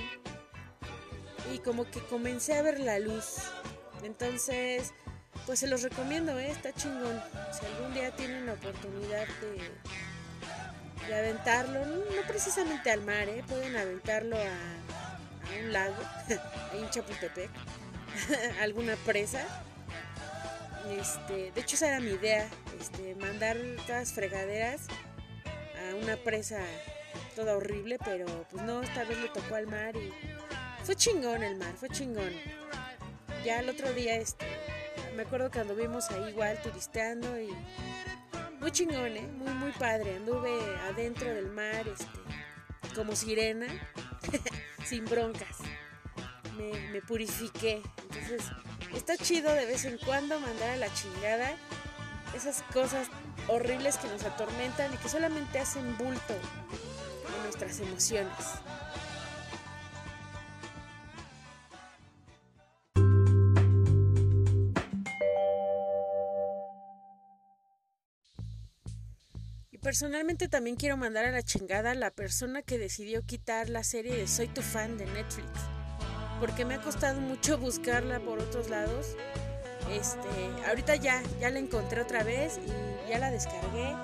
y 1.53 1.59
como 1.59 1.89
que 1.91 2.01
comencé 2.07 2.55
a 2.55 2.63
ver 2.63 2.81
la 2.81 2.99
luz. 2.99 3.37
Entonces, 4.03 4.93
pues 5.47 5.61
se 5.61 5.67
los 5.67 5.83
recomiendo, 5.83 6.39
¿eh? 6.39 6.51
está 6.51 6.73
chingón. 6.73 7.23
Si 7.53 7.65
algún 7.67 7.95
día 7.95 8.11
tienen 8.17 8.47
la 8.47 8.55
oportunidad 8.55 9.27
de, 9.41 11.07
de 11.07 11.15
aventarlo, 11.15 11.85
no, 11.87 12.23
precisamente 12.27 12.91
al 12.91 13.03
mar, 13.03 13.29
¿eh? 13.29 13.45
pueden 13.47 13.77
aventarlo 13.77 14.37
a, 14.37 14.41
a 14.41 15.65
un 15.65 15.73
lago, 15.73 15.97
ahí 16.73 16.81
en 16.81 16.91
Chapultepec, 16.91 17.51
alguna 18.61 18.97
presa 19.05 19.47
este, 20.91 21.51
de 21.53 21.61
hecho 21.61 21.77
esa 21.77 21.89
era 21.89 22.01
mi 22.01 22.11
idea, 22.11 22.47
este, 22.79 23.15
mandar 23.15 23.57
todas 23.87 24.13
fregaderas 24.13 24.83
a 25.79 25.95
una 25.95 26.17
presa 26.17 26.61
toda 27.35 27.57
horrible, 27.57 27.99
pero 28.05 28.27
pues 28.51 28.63
no, 28.63 28.83
esta 28.83 29.05
vez 29.05 29.19
le 29.19 29.29
tocó 29.29 29.55
al 29.55 29.67
mar 29.67 29.97
y 29.97 30.13
fue 30.85 30.95
chingón 30.95 31.43
el 31.43 31.57
mar, 31.57 31.75
fue 31.77 31.89
chingón. 31.89 32.33
Ya 33.45 33.61
el 33.61 33.69
otro 33.69 33.93
día, 33.93 34.17
este, 34.17 34.47
me 35.17 35.23
acuerdo 35.23 35.51
que 35.51 35.61
anduvimos 35.61 36.11
ahí 36.11 36.31
igual 36.31 36.61
turisteando 36.63 37.39
y 37.41 37.49
muy 38.61 38.71
chingón, 38.71 39.17
¿eh? 39.17 39.27
muy 39.27 39.53
muy 39.55 39.73
padre. 39.73 40.17
Anduve 40.17 40.53
adentro 40.91 41.33
del 41.33 41.51
mar, 41.51 41.87
este, 41.89 42.95
como 42.95 43.17
sirena, 43.17 43.67
sin 44.85 45.05
broncas. 45.07 45.59
Me, 46.57 47.03
purifiqué. 47.03 47.83
Entonces 48.03 48.43
está 48.95 49.17
chido 49.17 49.53
de 49.53 49.67
vez 49.67 49.85
en 49.85 49.99
cuando 49.99 50.39
mandar 50.41 50.71
a 50.71 50.77
la 50.77 50.93
chingada 50.95 51.57
esas 52.35 52.63
cosas 52.73 53.09
horribles 53.49 53.97
que 53.99 54.09
nos 54.09 54.25
atormentan 54.25 54.93
y 54.93 54.97
que 54.97 55.09
solamente 55.09 55.59
hacen 55.59 55.97
bulto 55.97 56.35
en 56.35 57.43
nuestras 57.45 57.81
emociones. 57.81 58.33
personalmente 69.85 70.49
también 70.49 70.77
quiero 70.77 70.97
mandar 70.97 71.27
a 71.27 71.31
la 71.31 71.43
chingada 71.43 71.91
a 71.91 71.95
la 71.95 72.11
persona 72.11 72.63
que 72.63 72.79
decidió 72.79 73.23
quitar 73.23 73.69
la 73.69 73.85
serie 73.85 74.17
de 74.17 74.27
Soy 74.27 74.49
tu 74.49 74.63
fan 74.63 74.97
de 74.97 75.05
Netflix. 75.05 75.74
Porque 76.41 76.65
me 76.65 76.75
ha 76.75 76.81
costado 76.81 77.21
mucho 77.21 77.59
buscarla 77.59 78.21
por 78.21 78.39
otros 78.41 78.69
lados. 78.69 79.17
Este, 79.91 80.29
ahorita 80.67 80.97
ya, 80.97 81.23
ya 81.41 81.51
la 81.51 81.59
encontré 81.59 82.01
otra 82.01 82.23
vez 82.23 82.59
y 83.07 83.11
ya 83.11 83.19
la 83.19 83.31
descargué. 83.31 83.95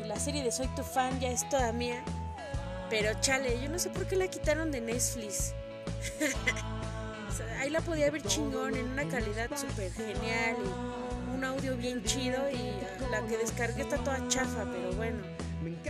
Y 0.00 0.06
la 0.06 0.18
serie 0.18 0.42
de 0.42 0.52
Soy 0.52 0.68
tu 0.68 0.82
fan 0.82 1.18
ya 1.20 1.30
es 1.30 1.48
toda 1.48 1.72
mía. 1.72 2.02
Pero 2.90 3.10
chale, 3.20 3.60
yo 3.60 3.68
no 3.68 3.78
sé 3.78 3.90
por 3.90 4.06
qué 4.06 4.16
la 4.16 4.28
quitaron 4.28 4.70
de 4.70 4.80
Netflix. 4.80 5.54
ahí 7.60 7.70
la 7.70 7.80
podía 7.80 8.10
ver 8.10 8.22
chingón 8.22 8.76
en 8.76 8.88
una 8.90 9.08
calidad 9.08 9.48
súper 9.56 9.90
genial 9.92 10.56
y 10.58 11.34
un 11.34 11.44
audio 11.44 11.76
bien 11.76 12.04
chido 12.04 12.38
y 12.50 12.72
la 13.10 13.26
que 13.26 13.38
descargué 13.38 13.82
está 13.82 13.96
toda 13.98 14.26
chafa, 14.28 14.64
pero 14.70 14.92
bueno, 14.92 15.22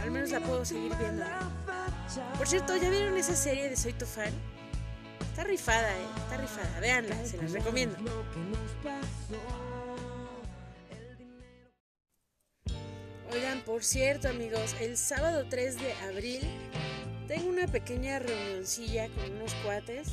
al 0.00 0.10
menos 0.10 0.30
la 0.30 0.40
puedo 0.40 0.64
seguir 0.64 0.94
viendo. 0.96 1.24
Por 2.38 2.46
cierto, 2.46 2.76
¿ya 2.76 2.90
vieron 2.90 3.16
esa 3.16 3.34
serie 3.34 3.68
de 3.68 3.76
Soy 3.76 3.92
tu 3.92 4.06
fan? 4.06 4.32
Está 5.34 5.42
rifada, 5.42 5.92
eh, 5.98 6.06
está 6.16 6.36
rifada, 6.36 6.78
véanla, 6.78 7.26
se 7.26 7.36
las 7.38 7.50
recomiendo. 7.50 7.96
Oigan, 13.32 13.60
por 13.62 13.82
cierto 13.82 14.28
amigos, 14.28 14.76
el 14.80 14.96
sábado 14.96 15.44
3 15.50 15.76
de 15.78 15.92
abril 16.08 16.40
tengo 17.26 17.48
una 17.48 17.66
pequeña 17.66 18.20
reunioncilla 18.20 19.08
con 19.08 19.32
unos 19.32 19.52
cuates 19.64 20.12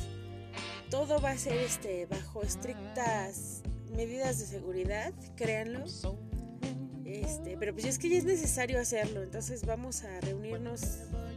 todo 0.90 1.20
va 1.20 1.30
a 1.30 1.38
ser 1.38 1.56
este 1.58 2.06
bajo 2.06 2.42
estrictas 2.42 3.62
medidas 3.94 4.40
de 4.40 4.46
seguridad, 4.46 5.12
créanlo. 5.36 5.84
Este, 7.04 7.56
pero 7.56 7.72
pues 7.72 7.84
es 7.84 8.00
que 8.00 8.08
ya 8.08 8.18
es 8.18 8.24
necesario 8.24 8.80
hacerlo, 8.80 9.22
entonces 9.22 9.64
vamos 9.64 10.02
a 10.02 10.20
reunirnos 10.20 10.80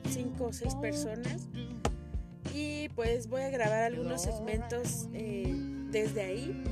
cinco 0.09 0.45
o 0.45 0.53
seis 0.53 0.73
personas 0.73 1.47
pues 2.95 3.27
voy 3.27 3.41
a 3.41 3.49
grabar 3.49 3.83
algunos 3.83 4.23
segmentos 4.23 5.07
eh, 5.13 5.53
desde 5.91 6.21
ahí 6.21 6.63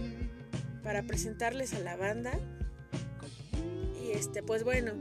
para 0.84 1.04
presentarles 1.04 1.74
a 1.74 1.80
la 1.80 1.96
banda 1.96 2.40
y 4.02 4.12
este 4.12 4.44
pues 4.44 4.64
bueno 4.64 4.94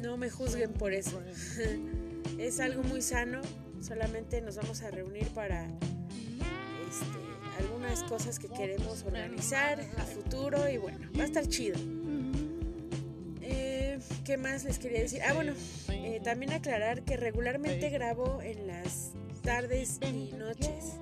no 0.00 0.16
me 0.16 0.30
juzguen 0.30 0.72
por 0.72 0.92
eso 0.92 1.22
es 2.38 2.60
algo 2.60 2.82
muy 2.82 3.02
sano 3.02 3.40
solamente 3.80 4.40
nos 4.40 4.56
vamos 4.56 4.82
a 4.82 4.90
reunir 4.90 5.28
para 5.28 5.66
este, 6.88 7.30
algunas 7.58 8.02
cosas 8.04 8.38
que 8.38 8.48
queremos 8.48 9.02
organizar 9.04 9.80
a 9.98 10.02
futuro 10.02 10.68
y 10.68 10.78
bueno, 10.78 10.98
va 11.18 11.22
a 11.22 11.26
estar 11.26 11.46
chido. 11.46 11.78
Eh, 13.42 13.98
¿Qué 14.24 14.36
más 14.36 14.64
les 14.64 14.78
quería 14.78 15.00
decir? 15.00 15.20
Ah, 15.22 15.32
bueno, 15.34 15.52
eh, 15.90 16.20
también 16.22 16.52
aclarar 16.52 17.02
que 17.02 17.16
regularmente 17.16 17.90
grabo 17.90 18.40
en 18.42 18.66
las 18.66 19.12
tardes 19.42 19.98
y 20.02 20.32
noches. 20.36 20.98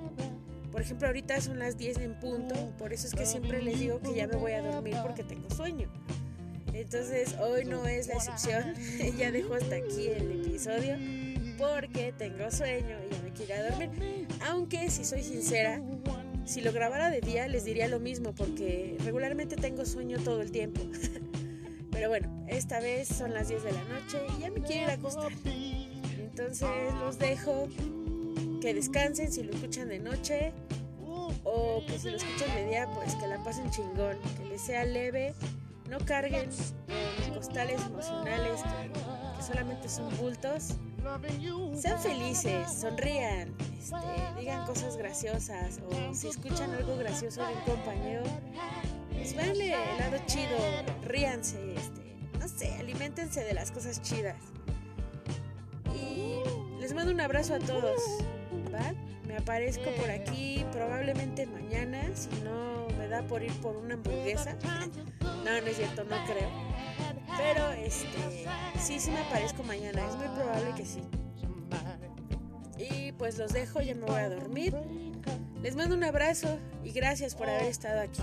Por 0.71 0.83
ejemplo, 0.83 1.09
ahorita 1.09 1.41
son 1.41 1.59
las 1.59 1.77
10 1.77 1.99
en 1.99 2.21
punto, 2.21 2.55
por 2.79 2.93
eso 2.93 3.07
es 3.07 3.15
que 3.15 3.27
siempre 3.27 3.63
les 3.63 3.81
digo 3.81 4.01
que 4.01 4.15
ya 4.15 4.27
me 4.27 4.37
voy 4.37 4.53
a 4.53 4.63
dormir 4.63 4.97
porque 5.03 5.25
tengo 5.25 5.51
sueño. 5.51 5.89
Entonces, 6.73 7.35
hoy 7.41 7.65
no 7.65 7.87
es 7.87 8.07
la 8.07 8.15
excepción, 8.15 8.75
ya 9.19 9.33
dejo 9.33 9.55
hasta 9.55 9.77
aquí 9.77 10.09
el 10.09 10.47
episodio 10.47 10.97
porque 11.59 12.15
tengo 12.17 12.51
sueño 12.51 12.97
y 13.05 13.15
ya 13.15 13.23
me 13.23 13.33
quiero 13.33 13.71
dormir. 13.71 14.29
Aunque, 14.47 14.89
si 14.91 15.05
soy 15.05 15.23
sincera, 15.23 15.83
si 16.45 16.61
lo 16.61 16.73
grabara 16.73 17.11
de 17.11 17.21
día 17.21 17.49
les 17.49 17.65
diría 17.65 17.89
lo 17.89 17.99
mismo 17.99 18.33
porque 18.33 18.97
regularmente 19.05 19.57
tengo 19.57 19.85
sueño 19.85 20.19
todo 20.23 20.41
el 20.41 20.53
tiempo. 20.53 20.81
Pero 21.91 22.09
bueno, 22.09 22.47
esta 22.49 22.79
vez 22.79 23.09
son 23.09 23.35
las 23.35 23.49
10 23.49 23.65
de 23.65 23.73
la 23.73 23.85
noche 23.85 24.19
y 24.37 24.43
ya 24.43 24.51
me 24.51 24.63
quiero 24.63 24.85
ir 24.85 24.91
a 24.91 24.93
acostar. 24.93 25.33
Entonces 25.45 26.69
los 27.01 27.19
dejo 27.19 27.67
que 28.61 28.75
descansen 28.75 29.33
si 29.33 29.43
lo 29.43 29.53
escuchan 29.53 29.89
de 29.89 29.99
noche 29.99 30.53
o 31.45 31.83
que 31.87 31.99
si 31.99 32.11
lo 32.11 32.17
escuchan 32.17 32.55
de 32.55 32.67
día, 32.67 32.89
pues 32.95 33.15
que 33.15 33.27
la 33.27 33.43
pasen 33.43 33.71
chingón, 33.71 34.19
que 34.37 34.45
les 34.47 34.61
sea 34.61 34.85
leve, 34.85 35.35
no 35.89 35.99
carguen 35.99 36.51
con 37.25 37.35
costales 37.35 37.81
emocionales 37.87 38.61
que 39.37 39.43
solamente 39.43 39.89
son 39.89 40.15
bultos 40.17 40.75
sean 41.75 41.99
felices, 42.01 42.71
sonrían, 42.81 43.55
este, 43.79 43.97
digan 44.39 44.67
cosas 44.67 44.97
graciosas 44.97 45.81
o 45.89 46.15
si 46.15 46.29
escuchan 46.29 46.71
algo 46.73 46.97
gracioso 46.97 47.41
de 47.47 47.55
un 47.55 47.61
compañero, 47.61 48.25
pues 49.13 49.35
véanle 49.35 49.75
el 49.75 49.99
lado 49.99 50.19
chido, 50.27 50.59
ríanse, 51.05 51.75
este, 51.75 52.17
no 52.39 52.49
sé, 52.49 52.75
alimentense 52.75 53.43
de 53.43 53.55
las 53.55 53.71
cosas 53.71 54.03
chidas. 54.03 54.37
Y 55.95 56.41
les 56.81 56.93
mando 56.93 57.13
un 57.13 57.21
abrazo 57.21 57.55
a 57.55 57.59
todos, 57.59 58.03
Me 59.27 59.37
aparezco 59.37 59.91
por 60.01 60.11
aquí 60.11 60.65
probablemente 60.73 61.47
mañana, 61.47 62.01
si 62.15 62.31
no 62.43 62.89
me 62.97 63.09
da 63.09 63.23
por 63.23 63.43
ir 63.43 63.53
por 63.61 63.77
una 63.77 63.95
hamburguesa. 63.95 64.57
No, 65.21 65.61
no 65.61 65.67
es 65.67 65.77
cierto, 65.77 66.05
no 66.05 66.17
creo. 66.27 66.49
Pero 67.37 67.71
este, 67.73 68.47
sí, 68.81 68.99
sí 68.99 69.11
me 69.11 69.21
aparezco 69.21 69.63
mañana, 69.63 70.07
es 70.09 70.17
muy 70.17 70.29
probable 70.29 70.73
que 70.77 70.87
sí. 70.87 71.03
Y 72.79 73.13
pues 73.13 73.39
los 73.39 73.53
dejo, 73.53 73.81
ya 73.81 73.95
me 73.95 74.07
voy 74.07 74.21
a 74.21 74.29
dormir. 74.29 74.75
Les 75.63 75.77
mando 75.77 75.95
un 75.95 76.05
abrazo 76.05 76.59
y 76.85 76.93
gracias 76.93 77.35
por 77.35 77.49
haber 77.49 77.67
estado 77.67 78.01
aquí. 78.01 78.23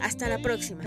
Hasta 0.00 0.28
la 0.28 0.38
próxima. 0.38 0.82